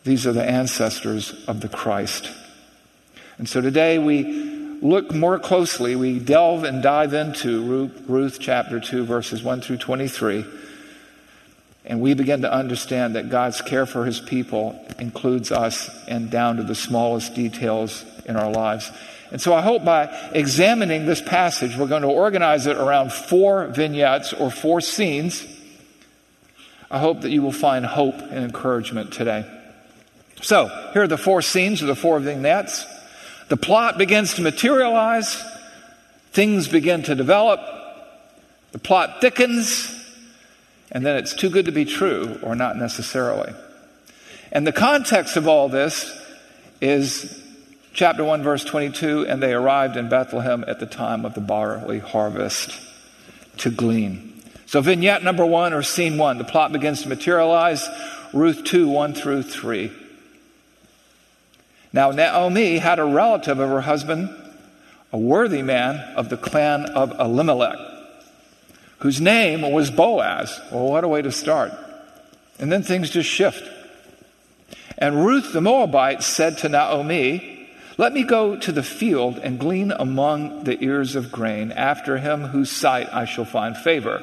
These 0.04 0.26
are 0.26 0.32
the 0.32 0.44
ancestors 0.44 1.34
of 1.46 1.60
the 1.60 1.68
Christ. 1.68 2.30
And 3.38 3.48
so 3.48 3.60
today 3.60 3.98
we 3.98 4.22
look 4.82 5.14
more 5.14 5.38
closely, 5.38 5.96
we 5.96 6.18
delve 6.18 6.64
and 6.64 6.82
dive 6.82 7.14
into 7.14 7.90
Ruth 8.06 8.38
chapter 8.40 8.80
2, 8.80 9.04
verses 9.04 9.42
1 9.42 9.60
through 9.60 9.78
23, 9.78 10.44
and 11.84 12.00
we 12.00 12.14
begin 12.14 12.42
to 12.42 12.52
understand 12.52 13.16
that 13.16 13.30
God's 13.30 13.62
care 13.62 13.86
for 13.86 14.04
his 14.04 14.20
people 14.20 14.78
includes 14.98 15.50
us 15.50 15.90
and 16.06 16.30
down 16.30 16.56
to 16.56 16.62
the 16.62 16.74
smallest 16.74 17.34
details 17.34 18.04
in 18.26 18.36
our 18.36 18.50
lives. 18.50 18.90
And 19.30 19.40
so 19.40 19.54
I 19.54 19.62
hope 19.62 19.84
by 19.84 20.30
examining 20.34 21.06
this 21.06 21.22
passage, 21.22 21.76
we're 21.76 21.86
going 21.86 22.02
to 22.02 22.08
organize 22.08 22.66
it 22.66 22.76
around 22.76 23.12
four 23.12 23.66
vignettes 23.68 24.32
or 24.32 24.50
four 24.50 24.80
scenes. 24.80 25.46
I 26.90 26.98
hope 26.98 27.22
that 27.22 27.30
you 27.30 27.40
will 27.40 27.52
find 27.52 27.86
hope 27.86 28.16
and 28.16 28.44
encouragement 28.44 29.12
today. 29.12 29.48
So, 30.42 30.66
here 30.92 31.02
are 31.02 31.06
the 31.06 31.18
four 31.18 31.42
scenes 31.42 31.82
or 31.82 31.86
the 31.86 31.94
four 31.94 32.18
vignettes. 32.18 32.86
The 33.48 33.56
plot 33.56 33.98
begins 33.98 34.34
to 34.34 34.42
materialize, 34.42 35.40
things 36.32 36.66
begin 36.66 37.02
to 37.04 37.14
develop, 37.14 37.60
the 38.72 38.78
plot 38.78 39.20
thickens, 39.20 39.99
and 40.90 41.04
then 41.04 41.16
it's 41.16 41.34
too 41.34 41.50
good 41.50 41.66
to 41.66 41.72
be 41.72 41.84
true, 41.84 42.38
or 42.42 42.54
not 42.54 42.76
necessarily. 42.76 43.52
And 44.52 44.66
the 44.66 44.72
context 44.72 45.36
of 45.36 45.46
all 45.46 45.68
this 45.68 46.10
is 46.80 47.40
Chapter 47.92 48.22
1, 48.22 48.42
verse 48.42 48.64
22 48.64 49.26
And 49.26 49.42
they 49.42 49.52
arrived 49.52 49.96
in 49.96 50.08
Bethlehem 50.08 50.64
at 50.66 50.80
the 50.80 50.86
time 50.86 51.24
of 51.24 51.34
the 51.34 51.40
barley 51.40 51.98
harvest 51.98 52.80
to 53.58 53.70
glean. 53.70 54.42
So, 54.66 54.80
vignette 54.80 55.24
number 55.24 55.44
one 55.44 55.72
or 55.72 55.82
scene 55.82 56.16
one, 56.16 56.38
the 56.38 56.44
plot 56.44 56.72
begins 56.72 57.02
to 57.02 57.08
materialize. 57.08 57.88
Ruth 58.32 58.62
2, 58.62 58.88
1 58.88 59.14
through 59.14 59.42
3. 59.42 59.90
Now, 61.92 62.12
Naomi 62.12 62.78
had 62.78 63.00
a 63.00 63.04
relative 63.04 63.58
of 63.58 63.68
her 63.68 63.80
husband, 63.80 64.30
a 65.12 65.18
worthy 65.18 65.62
man 65.62 65.96
of 66.14 66.28
the 66.28 66.36
clan 66.36 66.84
of 66.84 67.18
Elimelech, 67.18 67.76
whose 69.00 69.20
name 69.20 69.62
was 69.70 69.90
Boaz. 69.90 70.60
Well, 70.70 70.88
what 70.88 71.04
a 71.04 71.08
way 71.08 71.22
to 71.22 71.32
start. 71.32 71.72
And 72.58 72.70
then 72.70 72.82
things 72.82 73.10
just 73.10 73.28
shift. 73.28 73.68
And 74.98 75.24
Ruth 75.24 75.52
the 75.52 75.62
Moabite 75.62 76.22
said 76.22 76.58
to 76.58 76.68
Naomi, 76.68 77.68
Let 77.96 78.12
me 78.12 78.22
go 78.22 78.56
to 78.56 78.72
the 78.72 78.82
field 78.82 79.38
and 79.38 79.58
glean 79.58 79.92
among 79.92 80.64
the 80.64 80.82
ears 80.84 81.16
of 81.16 81.32
grain 81.32 81.72
after 81.72 82.18
him 82.18 82.44
whose 82.44 82.70
sight 82.70 83.08
I 83.12 83.24
shall 83.24 83.46
find 83.46 83.76
favor. 83.76 84.22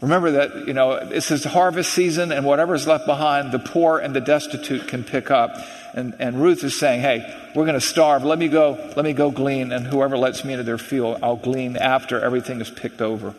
Remember 0.00 0.30
that, 0.30 0.68
you 0.68 0.74
know, 0.74 1.04
this 1.04 1.30
is 1.30 1.44
harvest 1.44 1.92
season 1.92 2.30
and 2.30 2.46
whatever's 2.46 2.86
left 2.86 3.04
behind, 3.04 3.52
the 3.52 3.58
poor 3.58 3.98
and 3.98 4.14
the 4.14 4.20
destitute 4.20 4.86
can 4.86 5.02
pick 5.02 5.30
up. 5.30 5.56
And, 5.92 6.14
and 6.20 6.40
Ruth 6.40 6.62
is 6.62 6.78
saying, 6.78 7.00
hey, 7.00 7.50
we're 7.54 7.64
going 7.64 7.74
to 7.74 7.80
starve. 7.80 8.22
Let 8.22 8.38
me 8.38 8.46
go, 8.46 8.92
let 8.94 9.04
me 9.04 9.12
go 9.12 9.32
glean. 9.32 9.72
And 9.72 9.86
whoever 9.86 10.16
lets 10.16 10.44
me 10.44 10.52
into 10.52 10.62
their 10.62 10.78
field, 10.78 11.18
I'll 11.22 11.36
glean 11.36 11.76
after 11.76 12.20
everything 12.20 12.60
is 12.60 12.70
picked 12.70 13.02
over. 13.02 13.34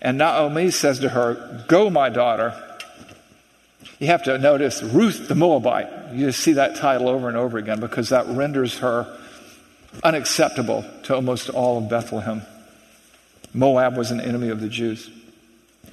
And 0.00 0.18
Naomi 0.18 0.70
says 0.70 1.00
to 1.00 1.08
her, 1.08 1.64
go, 1.68 1.90
my 1.90 2.08
daughter. 2.08 2.62
You 3.98 4.08
have 4.08 4.24
to 4.24 4.38
notice 4.38 4.82
Ruth 4.82 5.28
the 5.28 5.34
Moabite. 5.34 6.12
You 6.12 6.32
see 6.32 6.52
that 6.54 6.76
title 6.76 7.08
over 7.08 7.28
and 7.28 7.36
over 7.36 7.56
again 7.56 7.80
because 7.80 8.10
that 8.10 8.26
renders 8.26 8.78
her 8.78 9.18
unacceptable 10.04 10.84
to 11.04 11.14
almost 11.14 11.48
all 11.48 11.78
of 11.78 11.88
Bethlehem. 11.88 12.42
Moab 13.54 13.96
was 13.96 14.10
an 14.10 14.20
enemy 14.20 14.50
of 14.50 14.60
the 14.60 14.68
Jews. 14.68 15.10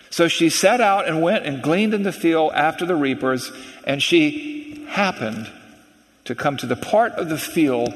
So 0.10 0.28
she 0.28 0.50
set 0.50 0.82
out 0.82 1.08
and 1.08 1.22
went 1.22 1.46
and 1.46 1.64
gleaned 1.64 1.94
in 1.94 2.04
the 2.04 2.12
field 2.12 2.52
after 2.54 2.86
the 2.86 2.96
reapers, 2.96 3.52
and 3.86 4.04
she 4.04 4.86
happened 4.90 5.50
to 6.26 6.36
come 6.36 6.58
to 6.58 6.68
the 6.68 6.76
part 6.76 7.14
of 7.14 7.30
the 7.30 7.38
field 7.38 7.94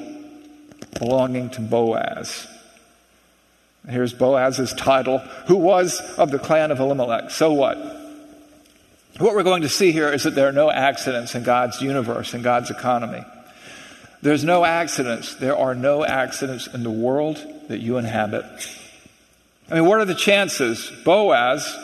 belonging 0.97 1.49
to 1.51 1.61
Boaz. 1.61 2.47
Here's 3.89 4.13
Boaz's 4.13 4.73
title, 4.73 5.19
who 5.47 5.55
was 5.55 6.01
of 6.17 6.29
the 6.29 6.39
clan 6.39 6.71
of 6.71 6.79
Elimelech. 6.79 7.31
So 7.31 7.53
what? 7.53 7.77
What 9.17 9.33
we're 9.33 9.43
going 9.43 9.61
to 9.61 9.69
see 9.69 9.91
here 9.91 10.11
is 10.11 10.23
that 10.23 10.35
there 10.35 10.47
are 10.47 10.53
no 10.53 10.69
accidents 10.69 11.35
in 11.35 11.43
God's 11.43 11.81
universe, 11.81 12.33
in 12.33 12.41
God's 12.41 12.69
economy. 12.69 13.23
There's 14.21 14.43
no 14.43 14.65
accidents. 14.65 15.35
There 15.35 15.57
are 15.57 15.73
no 15.73 16.03
accidents 16.05 16.67
in 16.67 16.83
the 16.83 16.91
world 16.91 17.43
that 17.69 17.79
you 17.79 17.97
inhabit. 17.97 18.45
I 19.71 19.75
mean, 19.75 19.85
what 19.85 19.99
are 19.99 20.05
the 20.05 20.15
chances? 20.15 20.91
Boaz 21.05 21.75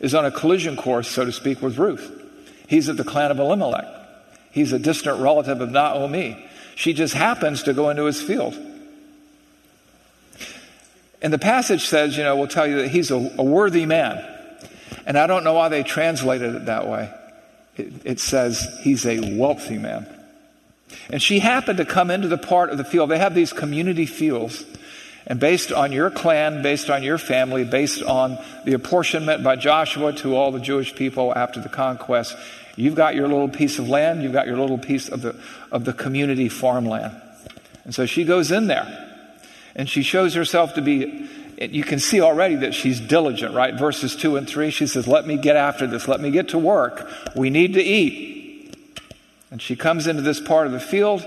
is 0.00 0.14
on 0.14 0.24
a 0.24 0.30
collision 0.30 0.76
course, 0.76 1.08
so 1.08 1.24
to 1.24 1.32
speak, 1.32 1.60
with 1.60 1.76
Ruth. 1.76 2.10
He's 2.68 2.88
of 2.88 2.96
the 2.96 3.04
clan 3.04 3.30
of 3.30 3.38
Elimelech. 3.38 3.86
He's 4.52 4.72
a 4.72 4.78
distant 4.78 5.20
relative 5.20 5.60
of 5.60 5.70
Naomi. 5.70 6.48
She 6.74 6.92
just 6.92 7.14
happens 7.14 7.64
to 7.64 7.74
go 7.74 7.90
into 7.90 8.04
his 8.04 8.22
field. 8.22 8.56
And 11.22 11.32
the 11.32 11.38
passage 11.38 11.86
says, 11.86 12.16
you 12.16 12.22
know, 12.22 12.36
we'll 12.36 12.48
tell 12.48 12.66
you 12.66 12.82
that 12.82 12.88
he's 12.88 13.10
a, 13.10 13.16
a 13.38 13.42
worthy 13.42 13.86
man. 13.86 14.24
And 15.06 15.16
I 15.16 15.26
don't 15.26 15.44
know 15.44 15.54
why 15.54 15.68
they 15.68 15.82
translated 15.82 16.54
it 16.54 16.66
that 16.66 16.86
way. 16.86 17.12
It, 17.76 17.92
it 18.04 18.20
says 18.20 18.80
he's 18.82 19.06
a 19.06 19.36
wealthy 19.36 19.78
man. 19.78 20.06
And 21.10 21.22
she 21.22 21.38
happened 21.38 21.78
to 21.78 21.84
come 21.84 22.10
into 22.10 22.28
the 22.28 22.38
part 22.38 22.70
of 22.70 22.78
the 22.78 22.84
field. 22.84 23.10
They 23.10 23.18
have 23.18 23.34
these 23.34 23.52
community 23.52 24.06
fields. 24.06 24.64
And 25.26 25.40
based 25.40 25.72
on 25.72 25.90
your 25.90 26.10
clan, 26.10 26.62
based 26.62 26.90
on 26.90 27.02
your 27.02 27.18
family, 27.18 27.64
based 27.64 28.02
on 28.02 28.38
the 28.64 28.74
apportionment 28.74 29.42
by 29.42 29.56
Joshua 29.56 30.12
to 30.14 30.36
all 30.36 30.52
the 30.52 30.60
Jewish 30.60 30.94
people 30.94 31.34
after 31.34 31.60
the 31.60 31.68
conquest, 31.68 32.36
you've 32.76 32.94
got 32.94 33.16
your 33.16 33.26
little 33.26 33.48
piece 33.48 33.78
of 33.78 33.88
land, 33.88 34.22
you've 34.22 34.32
got 34.32 34.46
your 34.46 34.58
little 34.58 34.78
piece 34.78 35.08
of 35.08 35.22
the, 35.22 35.40
of 35.72 35.84
the 35.84 35.92
community 35.92 36.48
farmland. 36.48 37.20
And 37.84 37.94
so 37.94 38.06
she 38.06 38.24
goes 38.24 38.52
in 38.52 38.68
there 38.68 39.05
and 39.76 39.88
she 39.88 40.02
shows 40.02 40.34
herself 40.34 40.74
to 40.74 40.82
be 40.82 41.28
you 41.58 41.84
can 41.84 41.98
see 41.98 42.20
already 42.20 42.56
that 42.56 42.74
she's 42.74 43.00
diligent, 43.00 43.54
right? 43.54 43.74
Verses 43.74 44.14
2 44.14 44.36
and 44.36 44.46
3, 44.46 44.70
she 44.70 44.86
says, 44.86 45.06
Let 45.06 45.26
me 45.26 45.36
get 45.36 45.56
after 45.56 45.86
this. 45.86 46.06
Let 46.06 46.20
me 46.20 46.30
get 46.30 46.48
to 46.50 46.58
work. 46.58 47.10
We 47.34 47.48
need 47.48 47.74
to 47.74 47.82
eat. 47.82 48.76
And 49.50 49.62
she 49.62 49.74
comes 49.74 50.06
into 50.06 50.22
this 50.22 50.38
part 50.38 50.66
of 50.66 50.72
the 50.74 50.80
field, 50.80 51.26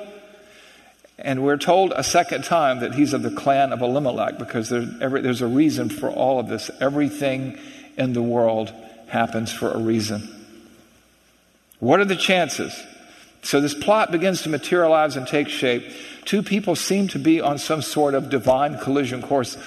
and 1.18 1.44
we're 1.44 1.58
told 1.58 1.94
a 1.96 2.04
second 2.04 2.44
time 2.44 2.82
that 2.82 2.94
he's 2.94 3.14
of 3.14 3.24
the 3.24 3.32
clan 3.32 3.74
of 3.74 3.82
Elimelech 3.82 4.38
because 4.38 4.70
there's, 4.70 4.88
every, 5.02 5.22
there's 5.22 5.42
a 5.42 5.48
reason 5.48 5.90
for 5.90 6.12
all 6.12 6.40
of 6.40 6.48
this. 6.48 6.70
Everything 6.80 7.58
in 7.98 8.14
the 8.14 8.22
world 8.22 8.72
happens 9.08 9.52
for 9.52 9.72
a 9.72 9.80
reason. 9.80 10.46
What 11.80 12.00
are 12.00 12.06
the 12.06 12.16
chances? 12.16 12.78
So 13.42 13.62
this 13.62 13.74
plot 13.74 14.12
begins 14.12 14.44
to 14.44 14.50
materialize 14.50 15.16
and 15.16 15.26
take 15.26 15.48
shape. 15.48 15.90
Two 16.30 16.44
people 16.44 16.76
seem 16.76 17.08
to 17.08 17.18
be 17.18 17.42
on 17.42 17.58
some 17.58 17.82
sort 17.82 18.14
of 18.14 18.30
divine 18.30 18.78
collision 18.78 19.20
course. 19.20 19.58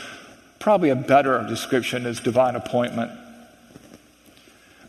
Probably 0.60 0.90
a 0.90 0.94
better 0.94 1.44
description 1.48 2.06
is 2.06 2.20
divine 2.20 2.54
appointment. 2.54 3.10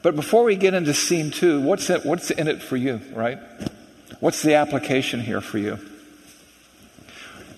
But 0.03 0.15
before 0.15 0.43
we 0.43 0.55
get 0.55 0.75
into 0.75 0.93
scene 0.93 1.31
two, 1.31 1.59
what's, 1.62 1.89
it, 1.89 2.05
what's 2.05 2.29
in 2.29 2.47
it 2.47 2.62
for 2.62 2.77
you, 2.77 3.01
right? 3.15 3.39
What's 4.19 4.43
the 4.43 4.53
application 4.53 5.19
here 5.19 5.41
for 5.41 5.57
you? 5.57 5.79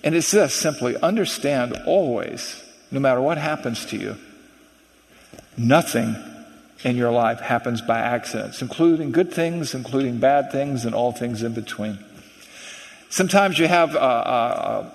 And 0.02 0.14
it's 0.14 0.30
this 0.30 0.54
simply 0.54 0.96
understand 0.96 1.76
always, 1.84 2.64
no 2.90 3.00
matter 3.00 3.20
what 3.20 3.36
happens 3.36 3.84
to 3.84 3.98
you, 3.98 4.16
nothing 5.58 6.16
in 6.84 6.96
your 6.96 7.10
life 7.10 7.40
happens 7.40 7.82
by 7.82 7.98
accidents, 7.98 8.62
including 8.62 9.12
good 9.12 9.30
things, 9.30 9.74
including 9.74 10.20
bad 10.20 10.50
things, 10.52 10.86
and 10.86 10.94
all 10.94 11.12
things 11.12 11.42
in 11.42 11.52
between. 11.52 11.98
Sometimes 13.08 13.58
you 13.58 13.68
have 13.68 13.94
a, 13.94 13.98
a, 13.98 14.92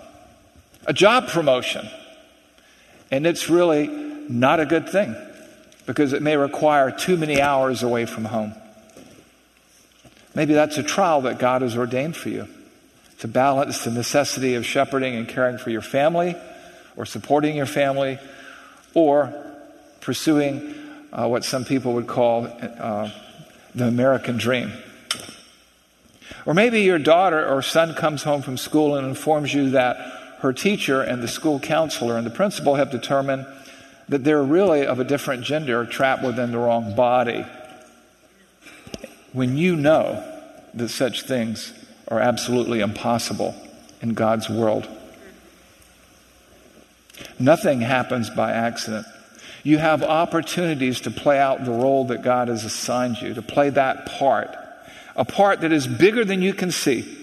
a 0.88 0.94
job 0.94 1.28
promotion 1.28 1.88
and 3.12 3.28
it's 3.28 3.50
really 3.50 3.88
not 4.30 4.60
a 4.60 4.66
good 4.66 4.90
thing 4.90 5.16
because 5.86 6.14
it 6.14 6.22
may 6.22 6.38
require 6.38 6.92
too 6.92 7.18
many 7.18 7.42
hours 7.42 7.84
away 7.84 8.06
from 8.06 8.26
home. 8.26 8.54
Maybe 10.34 10.54
that's 10.54 10.78
a 10.78 10.84
trial 10.84 11.22
that 11.22 11.40
God 11.40 11.62
has 11.62 11.76
ordained 11.76 12.16
for 12.16 12.30
you 12.30 12.48
to 13.20 13.28
balance 13.28 13.84
the 13.84 13.92
necessity 13.92 14.56
of 14.56 14.66
shepherding 14.66 15.16
and 15.16 15.28
caring 15.28 15.58
for 15.58 15.70
your 15.70 15.82
family 15.82 16.36
or 16.96 17.06
supporting 17.06 17.56
your 17.56 17.66
family 17.66 18.18
or 18.94 19.34
pursuing 20.00 20.76
uh, 21.12 21.28
what 21.28 21.44
some 21.44 21.66
people 21.66 21.94
would 21.94 22.08
call 22.08 22.46
uh, 22.46 23.10
the 23.76 23.88
American 23.88 24.38
dream. 24.38 24.72
Or 26.46 26.54
maybe 26.54 26.82
your 26.82 27.00
daughter 27.00 27.48
or 27.48 27.62
son 27.62 27.94
comes 27.94 28.24
home 28.24 28.42
from 28.42 28.58
school 28.58 28.96
and 28.96 29.08
informs 29.08 29.54
you 29.54 29.72
that 29.72 29.98
her 30.40 30.52
teacher 30.54 31.02
and 31.02 31.22
the 31.22 31.28
school 31.28 31.60
counselor 31.60 32.18
and 32.18 32.26
the 32.26 32.32
principal 32.32 32.76
have 32.76 32.90
determined 32.90 33.46
that 34.10 34.24
they're 34.24 34.44
really 34.44 34.86
of 34.86 35.00
a 35.00 35.04
different 35.04 35.44
gender 35.44 35.86
trapped 35.86 36.24
within 36.24 36.52
the 36.52 36.58
wrong 36.58 36.96
body. 36.96 37.46
When 39.34 39.56
you 39.56 39.76
know 39.76 40.28
that 40.74 40.90
such 40.90 41.24
things 41.24 41.74
are 42.08 42.20
absolutely 42.20 42.82
impossible 42.82 43.56
in 44.02 44.16
God's 44.16 44.50
world, 44.50 44.88
nothing 47.40 47.82
happens 47.82 48.30
by 48.30 48.52
accident. 48.52 49.06
You 49.64 49.78
have 49.78 50.02
opportunities 50.02 51.02
to 51.02 51.12
play 51.12 51.40
out 51.40 51.64
the 51.64 51.72
role 51.72 52.06
that 52.06 52.24
God 52.24 52.48
has 52.48 52.66
assigned 52.66 53.22
you, 53.22 53.36
to 53.36 53.42
play 53.44 53.70
that 53.70 54.08
part, 54.08 54.56
a 55.16 55.26
part 55.26 55.62
that 55.62 55.72
is 55.72 55.88
bigger 55.88 56.26
than 56.26 56.42
you 56.42 56.54
can 56.54 56.72
see. 56.72 57.18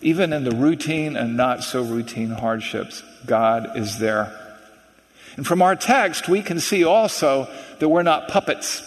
Even 0.00 0.32
in 0.32 0.44
the 0.44 0.54
routine 0.54 1.16
and 1.16 1.36
not 1.36 1.64
so 1.64 1.82
routine 1.82 2.30
hardships, 2.30 3.02
God 3.24 3.76
is 3.76 3.98
there. 3.98 4.32
And 5.36 5.46
from 5.46 5.62
our 5.62 5.76
text, 5.76 6.28
we 6.28 6.42
can 6.42 6.60
see 6.60 6.84
also 6.84 7.48
that 7.78 7.88
we're 7.88 8.02
not 8.02 8.28
puppets. 8.28 8.82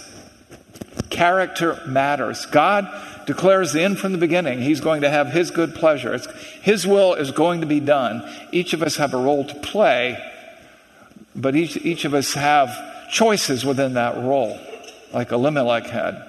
Character 1.09 1.81
matters. 1.87 2.45
God 2.47 2.87
declares 3.25 3.73
the 3.73 3.81
end 3.81 3.99
from 3.99 4.11
the 4.11 4.17
beginning. 4.17 4.61
He's 4.61 4.81
going 4.81 5.01
to 5.01 5.09
have 5.09 5.27
His 5.27 5.51
good 5.51 5.75
pleasure. 5.75 6.15
It's, 6.15 6.27
his 6.61 6.87
will 6.87 7.13
is 7.13 7.31
going 7.31 7.61
to 7.61 7.67
be 7.67 7.79
done. 7.79 8.27
Each 8.51 8.73
of 8.73 8.81
us 8.81 8.97
have 8.97 9.13
a 9.13 9.17
role 9.17 9.45
to 9.45 9.55
play, 9.55 10.17
but 11.35 11.55
each, 11.55 11.77
each 11.77 12.05
of 12.05 12.13
us 12.13 12.33
have 12.33 13.09
choices 13.11 13.65
within 13.65 13.93
that 13.93 14.17
role, 14.17 14.59
like 15.13 15.31
Elimelech 15.31 15.85
had. 15.85 16.28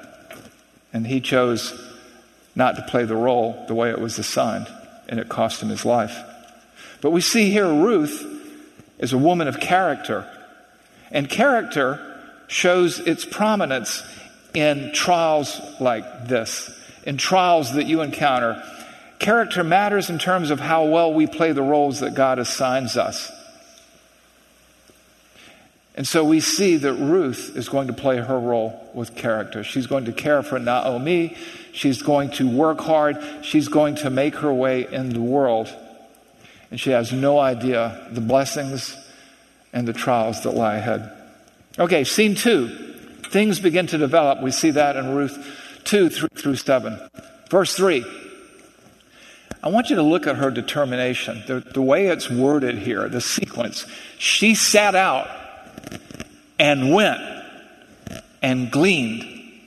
And 0.92 1.06
he 1.06 1.20
chose 1.20 1.72
not 2.54 2.76
to 2.76 2.82
play 2.82 3.04
the 3.04 3.16
role 3.16 3.64
the 3.68 3.74
way 3.74 3.90
it 3.90 4.00
was 4.00 4.18
assigned, 4.18 4.66
and 5.08 5.20
it 5.20 5.28
cost 5.28 5.62
him 5.62 5.68
his 5.68 5.84
life. 5.84 6.16
But 7.00 7.10
we 7.10 7.20
see 7.20 7.50
here 7.50 7.72
Ruth 7.72 8.26
is 8.98 9.12
a 9.12 9.18
woman 9.18 9.48
of 9.48 9.60
character, 9.60 10.28
and 11.10 11.28
character 11.28 12.06
shows 12.48 12.98
its 12.98 13.24
prominence 13.24 14.02
in 14.52 14.92
trials 14.92 15.60
like 15.80 16.26
this, 16.26 16.70
in 17.04 17.16
trials 17.16 17.74
that 17.74 17.86
you 17.86 18.02
encounter. 18.02 18.62
Character 19.18 19.62
matters 19.62 20.10
in 20.10 20.18
terms 20.18 20.50
of 20.50 20.60
how 20.60 20.86
well 20.86 21.14
we 21.14 21.26
play 21.26 21.52
the 21.52 21.62
roles 21.62 22.00
that 22.00 22.14
God 22.14 22.38
assigns 22.38 22.96
us. 22.96 23.30
And 26.00 26.08
so 26.08 26.24
we 26.24 26.40
see 26.40 26.76
that 26.76 26.94
Ruth 26.94 27.54
is 27.54 27.68
going 27.68 27.88
to 27.88 27.92
play 27.92 28.16
her 28.16 28.40
role 28.40 28.90
with 28.94 29.14
character. 29.14 29.62
She's 29.62 29.86
going 29.86 30.06
to 30.06 30.12
care 30.12 30.42
for 30.42 30.58
Naomi. 30.58 31.36
She's 31.72 32.00
going 32.00 32.30
to 32.30 32.48
work 32.48 32.80
hard. 32.80 33.22
She's 33.42 33.68
going 33.68 33.96
to 33.96 34.08
make 34.08 34.36
her 34.36 34.50
way 34.50 34.90
in 34.90 35.10
the 35.10 35.20
world. 35.20 35.68
And 36.70 36.80
she 36.80 36.88
has 36.88 37.12
no 37.12 37.38
idea 37.38 38.08
the 38.12 38.22
blessings 38.22 38.96
and 39.74 39.86
the 39.86 39.92
trials 39.92 40.42
that 40.44 40.52
lie 40.52 40.76
ahead. 40.76 41.12
Okay, 41.78 42.04
scene 42.04 42.34
two. 42.34 42.68
Things 43.24 43.60
begin 43.60 43.86
to 43.88 43.98
develop. 43.98 44.40
We 44.40 44.52
see 44.52 44.70
that 44.70 44.96
in 44.96 45.14
Ruth 45.14 45.36
2 45.84 46.08
through 46.08 46.56
7. 46.56 47.10
Verse 47.50 47.76
3. 47.76 48.06
I 49.62 49.68
want 49.68 49.90
you 49.90 49.96
to 49.96 50.02
look 50.02 50.26
at 50.26 50.36
her 50.36 50.50
determination, 50.50 51.42
the, 51.46 51.60
the 51.60 51.82
way 51.82 52.06
it's 52.06 52.30
worded 52.30 52.78
here, 52.78 53.06
the 53.10 53.20
sequence. 53.20 53.84
She 54.16 54.54
sat 54.54 54.94
out 54.94 55.39
and 56.60 56.92
went 56.92 57.18
and 58.42 58.70
gleaned 58.70 59.24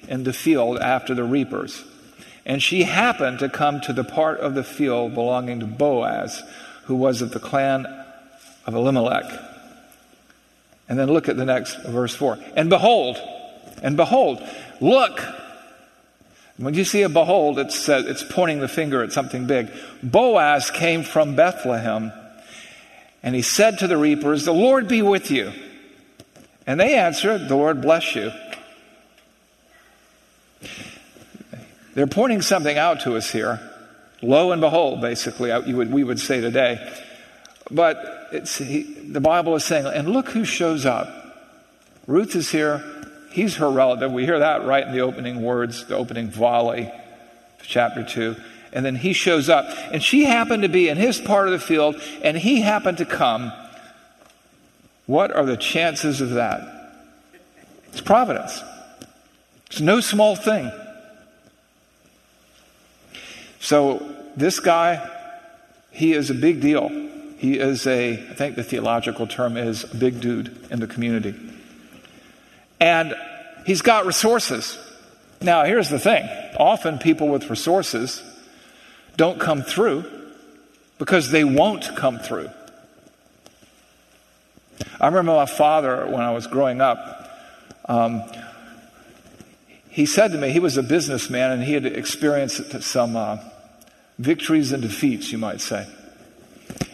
in 0.08 0.24
the 0.24 0.32
field 0.32 0.78
after 0.78 1.16
the 1.16 1.24
reapers. 1.24 1.84
And 2.46 2.62
she 2.62 2.84
happened 2.84 3.40
to 3.40 3.50
come 3.50 3.82
to 3.82 3.94
the 3.94 4.04
part 4.04 4.40
of 4.40 4.54
the 4.54 4.64
field 4.64 5.16
belonging 5.16 5.60
to 5.62 5.66
Boaz, 5.66 6.44
who 6.84 6.96
was 6.96 7.24
of 7.24 7.32
the 7.32 7.40
clan 7.40 7.88
of 8.68 8.76
Elimelech. 8.76 9.26
And 10.88 11.00
then 11.00 11.12
look 11.12 11.28
at 11.28 11.36
the 11.36 11.46
next 11.46 11.84
verse 11.84 12.14
4. 12.14 12.38
And 12.56 12.70
behold, 12.70 13.18
and 13.82 13.98
behold, 13.98 14.48
look, 14.80 15.20
when 16.58 16.76
you 16.76 16.86
see 16.86 17.02
a 17.02 17.10
behold, 17.10 17.58
it's, 17.58 17.90
uh, 17.90 18.04
it's 18.06 18.24
pointing 18.24 18.60
the 18.60 18.68
finger 18.68 19.02
at 19.02 19.12
something 19.12 19.48
big. 19.48 19.72
Boaz 20.04 20.70
came 20.70 21.02
from 21.02 21.36
Bethlehem, 21.36 22.12
and 23.24 23.34
he 23.34 23.42
said 23.42 23.80
to 23.80 23.88
the 23.88 23.98
reapers, 23.98 24.46
The 24.46 24.54
Lord 24.54 24.88
be 24.88 25.02
with 25.02 25.32
you. 25.32 25.52
And 26.66 26.80
they 26.80 26.96
answered, 26.96 27.48
The 27.48 27.56
Lord 27.56 27.82
bless 27.82 28.16
you. 28.16 28.32
They're 31.94 32.08
pointing 32.08 32.42
something 32.42 32.78
out 32.78 33.02
to 33.02 33.16
us 33.16 33.30
here. 33.30 33.60
Lo 34.22 34.52
and 34.52 34.62
behold, 34.62 35.02
basically, 35.02 35.52
uh, 35.52 35.62
would, 35.74 35.92
we 35.92 36.04
would 36.04 36.20
say 36.20 36.42
today. 36.42 36.94
But 37.70 38.30
he, 38.58 38.84
the 38.84 39.20
Bible 39.20 39.56
is 39.56 39.66
saying, 39.66 39.86
and 39.86 40.10
look 40.10 40.30
who 40.30 40.46
shows 40.46 40.86
up. 40.86 41.08
Ruth 42.08 42.36
is 42.36 42.50
here, 42.50 42.84
He's 43.34 43.56
her 43.56 43.70
relative. 43.70 44.12
We 44.12 44.26
hear 44.26 44.38
that 44.40 44.64
right 44.64 44.86
in 44.86 44.94
the 44.94 45.00
opening 45.00 45.42
words, 45.42 45.88
the 45.88 45.96
opening 45.96 46.30
volley, 46.30 46.92
chapter 47.64 48.04
2. 48.04 48.36
And 48.72 48.86
then 48.86 48.96
he 48.96 49.14
shows 49.14 49.50
up. 49.50 49.66
And 49.92 50.04
she 50.04 50.26
happened 50.26 50.62
to 50.62 50.70
be 50.70 50.88
in 50.88 50.98
his 50.98 51.20
part 51.20 51.48
of 51.48 51.52
the 51.52 51.60
field, 51.60 52.00
and 52.22 52.38
he 52.38 52.62
happened 52.62 53.00
to 53.00 53.06
come. 53.06 53.52
What 55.06 55.32
are 55.32 55.46
the 55.46 55.58
chances 55.58 56.22
of 56.22 56.32
that? 56.32 56.62
It's 57.90 58.02
providence. 58.02 58.62
It's 59.68 59.82
no 59.82 60.00
small 60.00 60.36
thing. 60.36 60.72
So, 63.60 64.16
this 64.36 64.60
guy, 64.60 65.10
he 65.92 66.14
is 66.14 66.30
a 66.30 66.34
big 66.34 66.62
deal. 66.62 66.90
He 67.38 67.60
is 67.60 67.86
a, 67.88 68.14
I 68.14 68.34
think 68.34 68.56
the 68.56 68.64
theological 68.64 69.28
term 69.28 69.58
is 69.58 69.84
a 69.84 69.96
big 69.96 70.22
dude 70.22 70.68
in 70.72 70.80
the 70.80 70.88
community. 70.88 71.36
And 72.80 73.16
he's 73.66 73.82
got 73.82 74.06
resources. 74.06 74.78
Now, 75.42 75.66
here's 75.66 75.90
the 75.90 76.00
thing 76.00 76.28
often 76.58 76.98
people 76.98 77.28
with 77.28 77.50
resources 77.50 78.24
don't 79.18 79.40
come 79.40 79.62
through 79.62 80.06
because 80.98 81.32
they 81.32 81.44
won't 81.44 81.96
come 81.96 82.20
through. 82.20 82.50
I 85.04 85.08
remember 85.08 85.34
my 85.34 85.46
father, 85.46 86.06
when 86.08 86.22
I 86.22 86.32
was 86.32 86.48
growing 86.48 86.80
up, 86.80 87.30
um, 87.90 88.24
he 89.90 90.06
said 90.06 90.32
to 90.32 90.38
me, 90.38 90.50
he 90.50 90.62
was 90.62 90.78
a 90.78 90.82
businessman 90.82 91.52
and 91.52 91.62
he 91.62 91.74
had 91.74 91.86
experienced 91.86 92.82
some 92.84 93.18
uh, 93.18 93.40
victories 94.18 94.72
and 94.72 94.82
defeats, 94.82 95.30
you 95.30 95.38
might 95.38 95.60
say. 95.60 95.90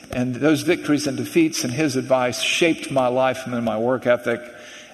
And 0.10 0.34
those 0.34 0.64
victories 0.64 1.06
and 1.06 1.18
defeats 1.18 1.64
and 1.64 1.72
his 1.72 1.98
advice 1.98 2.42
shaped 2.42 2.90
my 2.90 3.06
life 3.10 3.46
and 3.46 3.64
my 3.64 3.78
work 3.78 4.08
ethic 4.08 4.42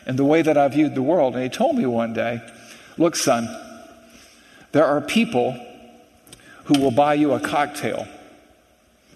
and 0.06 0.20
the 0.20 0.26
way 0.26 0.42
that 0.42 0.58
I 0.58 0.68
viewed 0.68 0.94
the 0.94 1.02
world. 1.02 1.36
And 1.36 1.44
he 1.44 1.48
told 1.50 1.78
me 1.78 1.86
one 1.86 2.12
day, 2.12 2.42
Look, 2.98 3.16
son, 3.16 3.48
there 4.74 4.86
are 4.86 5.00
people 5.00 5.54
who 6.66 6.82
will 6.82 6.92
buy 6.92 7.14
you 7.14 7.32
a 7.32 7.40
cocktail, 7.40 8.10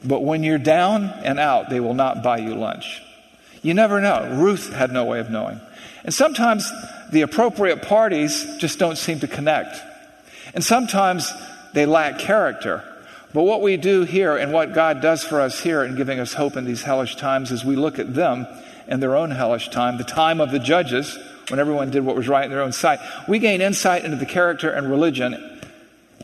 but 0.06 0.24
when 0.24 0.42
you're 0.42 0.58
down 0.58 1.04
and 1.04 1.38
out, 1.38 1.70
they 1.70 1.82
will 1.82 1.96
not 1.96 2.24
buy 2.24 2.38
you 2.38 2.56
lunch. 2.56 3.02
You 3.62 3.74
never 3.74 4.00
know. 4.00 4.38
Ruth 4.40 4.74
had 4.74 4.92
no 4.92 5.06
way 5.06 5.20
of 5.20 5.30
knowing. 5.30 5.60
And 6.04 6.14
sometimes 6.14 6.72
the 7.12 7.22
appropriate 7.22 7.82
parties 7.82 8.58
just 8.58 8.80
don't 8.80 8.98
seem 8.98 9.20
to 9.20 9.28
connect. 9.28 9.78
And 10.54 10.64
sometimes 10.64 11.32
they 11.74 11.86
lack 11.86 12.20
character. 12.20 12.84
But 13.34 13.44
what 13.44 13.62
we 13.62 13.78
do 13.78 14.04
here 14.04 14.38
and 14.38 14.52
what 14.52 14.74
God 14.74 15.02
does 15.02 15.24
for 15.24 15.40
us 15.42 15.60
here 15.60 15.84
in 15.84 15.96
giving 15.96 16.20
us 16.20 16.34
hope 16.34 16.56
in 16.56 16.66
these 16.66 16.84
hellish 16.84 17.16
times 17.16 17.52
is 17.52 17.64
we 17.64 17.76
look 17.76 18.00
at 18.00 18.16
them 18.16 18.48
in 18.88 19.00
their 19.00 19.16
own 19.16 19.32
hellish 19.32 19.70
time, 19.70 19.98
the 19.98 20.04
time 20.04 20.42
of 20.42 20.52
the 20.52 20.60
judges, 20.60 21.18
when 21.50 21.60
everyone 21.60 21.92
did 21.92 22.04
what 22.04 22.16
was 22.16 22.28
right 22.28 22.44
in 22.44 22.50
their 22.50 22.62
own 22.62 22.72
sight, 22.72 23.00
we 23.28 23.40
gain 23.40 23.62
insight 23.62 24.04
into 24.04 24.18
the 24.18 24.26
character 24.26 24.72
and 24.72 24.90
religion, 24.90 25.62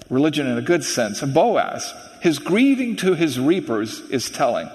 religion 0.09 0.47
in 0.47 0.57
a 0.57 0.61
good 0.61 0.83
sense, 0.83 1.21
of 1.21 1.33
Boaz. 1.33 1.93
His 2.21 2.39
greeting 2.39 2.95
to 2.97 3.13
his 3.13 3.39
reapers 3.39 4.01
is 4.09 4.31
telling. 4.31 4.69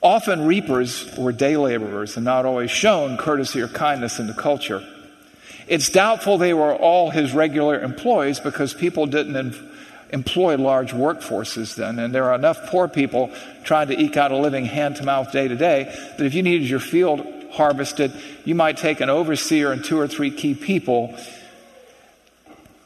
Often 0.00 0.46
reapers 0.46 1.16
were 1.16 1.32
day 1.32 1.56
laborers 1.56 2.16
and 2.16 2.24
not 2.24 2.46
always 2.46 2.70
shown 2.70 3.16
courtesy 3.16 3.60
or 3.60 3.68
kindness 3.68 4.20
in 4.20 4.28
the 4.28 4.34
culture. 4.34 4.86
It's 5.66 5.90
doubtful 5.90 6.38
they 6.38 6.54
were 6.54 6.74
all 6.74 7.10
his 7.10 7.34
regular 7.34 7.80
employees 7.80 8.38
because 8.40 8.72
people 8.72 9.06
didn't 9.06 9.56
employ 10.10 10.56
large 10.56 10.92
workforces 10.92 11.74
then, 11.74 11.98
and 11.98 12.14
there 12.14 12.24
are 12.24 12.34
enough 12.34 12.70
poor 12.70 12.88
people 12.88 13.30
trying 13.64 13.88
to 13.88 14.00
eke 14.00 14.16
out 14.16 14.30
a 14.30 14.36
living 14.36 14.64
hand 14.64 14.96
to 14.96 15.04
mouth 15.04 15.30
day 15.32 15.48
to 15.48 15.56
day 15.56 15.84
that 16.16 16.24
if 16.24 16.32
you 16.32 16.42
needed 16.42 16.68
your 16.68 16.80
field 16.80 17.26
harvested, 17.52 18.12
you 18.44 18.54
might 18.54 18.76
take 18.76 19.00
an 19.00 19.10
overseer 19.10 19.72
and 19.72 19.84
two 19.84 19.98
or 19.98 20.08
three 20.08 20.30
key 20.30 20.54
people 20.54 21.14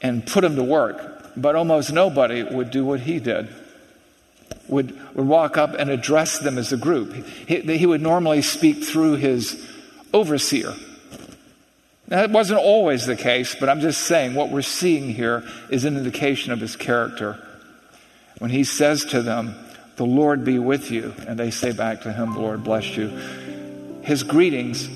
and 0.01 0.25
put 0.25 0.41
them 0.41 0.55
to 0.55 0.63
work. 0.63 1.33
But 1.37 1.55
almost 1.55 1.93
nobody 1.93 2.43
would 2.43 2.71
do 2.71 2.83
what 2.83 2.99
he 2.99 3.19
did. 3.19 3.47
Would, 4.69 4.97
would 5.15 5.27
walk 5.27 5.57
up 5.57 5.73
and 5.73 5.89
address 5.89 6.39
them 6.39 6.57
as 6.57 6.71
a 6.71 6.77
group. 6.77 7.13
He, 7.13 7.77
he 7.77 7.85
would 7.85 8.01
normally 8.01 8.41
speak 8.41 8.83
through 8.83 9.15
his 9.15 9.69
overseer 10.13 10.73
that 12.13 12.29
wasn't 12.29 12.59
always 12.59 13.05
the 13.05 13.15
case, 13.15 13.55
but 13.59 13.69
I'm 13.69 13.79
just 13.79 14.01
saying 14.01 14.35
what 14.35 14.49
we're 14.49 14.61
seeing 14.61 15.09
here 15.09 15.43
is 15.69 15.85
an 15.85 15.97
indication 15.97 16.51
of 16.51 16.59
his 16.59 16.75
character. 16.75 17.39
When 18.39 18.51
he 18.51 18.63
says 18.65 19.05
to 19.05 19.21
them, 19.21 19.55
The 19.95 20.05
Lord 20.05 20.43
be 20.43 20.59
with 20.59 20.91
you, 20.91 21.13
and 21.27 21.39
they 21.39 21.49
say 21.49 21.71
back 21.71 22.01
to 22.01 22.13
him, 22.13 22.33
The 22.33 22.39
Lord 22.39 22.63
bless 22.63 22.97
you. 22.97 23.07
His 24.03 24.21
greetings 24.23 24.89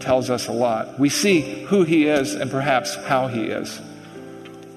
tells 0.00 0.30
us 0.30 0.48
a 0.48 0.52
lot. 0.52 0.98
We 0.98 1.08
see 1.08 1.40
who 1.40 1.82
he 1.82 2.06
is 2.06 2.34
and 2.34 2.50
perhaps 2.50 2.94
how 2.94 3.26
he 3.26 3.42
is. 3.42 3.80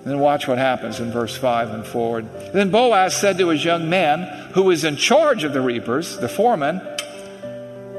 And 0.05 0.13
then 0.13 0.19
watch 0.19 0.47
what 0.47 0.59
happens 0.59 0.99
in 0.99 1.11
verse 1.11 1.35
5 1.35 1.71
and 1.71 1.85
forward. 1.85 2.29
Then 2.53 2.69
Boaz 2.69 3.17
said 3.17 3.39
to 3.39 3.49
his 3.49 3.65
young 3.65 3.89
man, 3.89 4.21
who 4.53 4.61
was 4.61 4.83
in 4.83 4.97
charge 4.97 5.43
of 5.43 5.51
the 5.51 5.61
reapers, 5.61 6.17
the 6.19 6.29
foreman, 6.29 6.79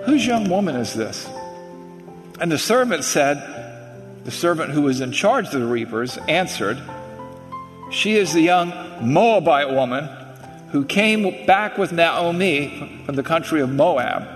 Whose 0.04 0.24
young 0.24 0.48
woman 0.48 0.76
is 0.76 0.94
this? 0.94 1.28
And 2.40 2.52
the 2.52 2.58
servant 2.58 3.02
said, 3.02 4.22
the 4.22 4.30
servant 4.30 4.70
who 4.70 4.82
was 4.82 5.00
in 5.00 5.10
charge 5.10 5.46
of 5.46 5.60
the 5.60 5.66
reapers 5.66 6.16
answered, 6.28 6.80
She 7.90 8.14
is 8.14 8.32
the 8.32 8.40
young 8.40 8.72
Moabite 9.00 9.70
woman 9.70 10.08
who 10.70 10.84
came 10.84 11.44
back 11.44 11.76
with 11.76 11.90
Naomi 11.90 13.02
from 13.04 13.16
the 13.16 13.24
country 13.24 13.60
of 13.60 13.70
Moab. 13.70 14.35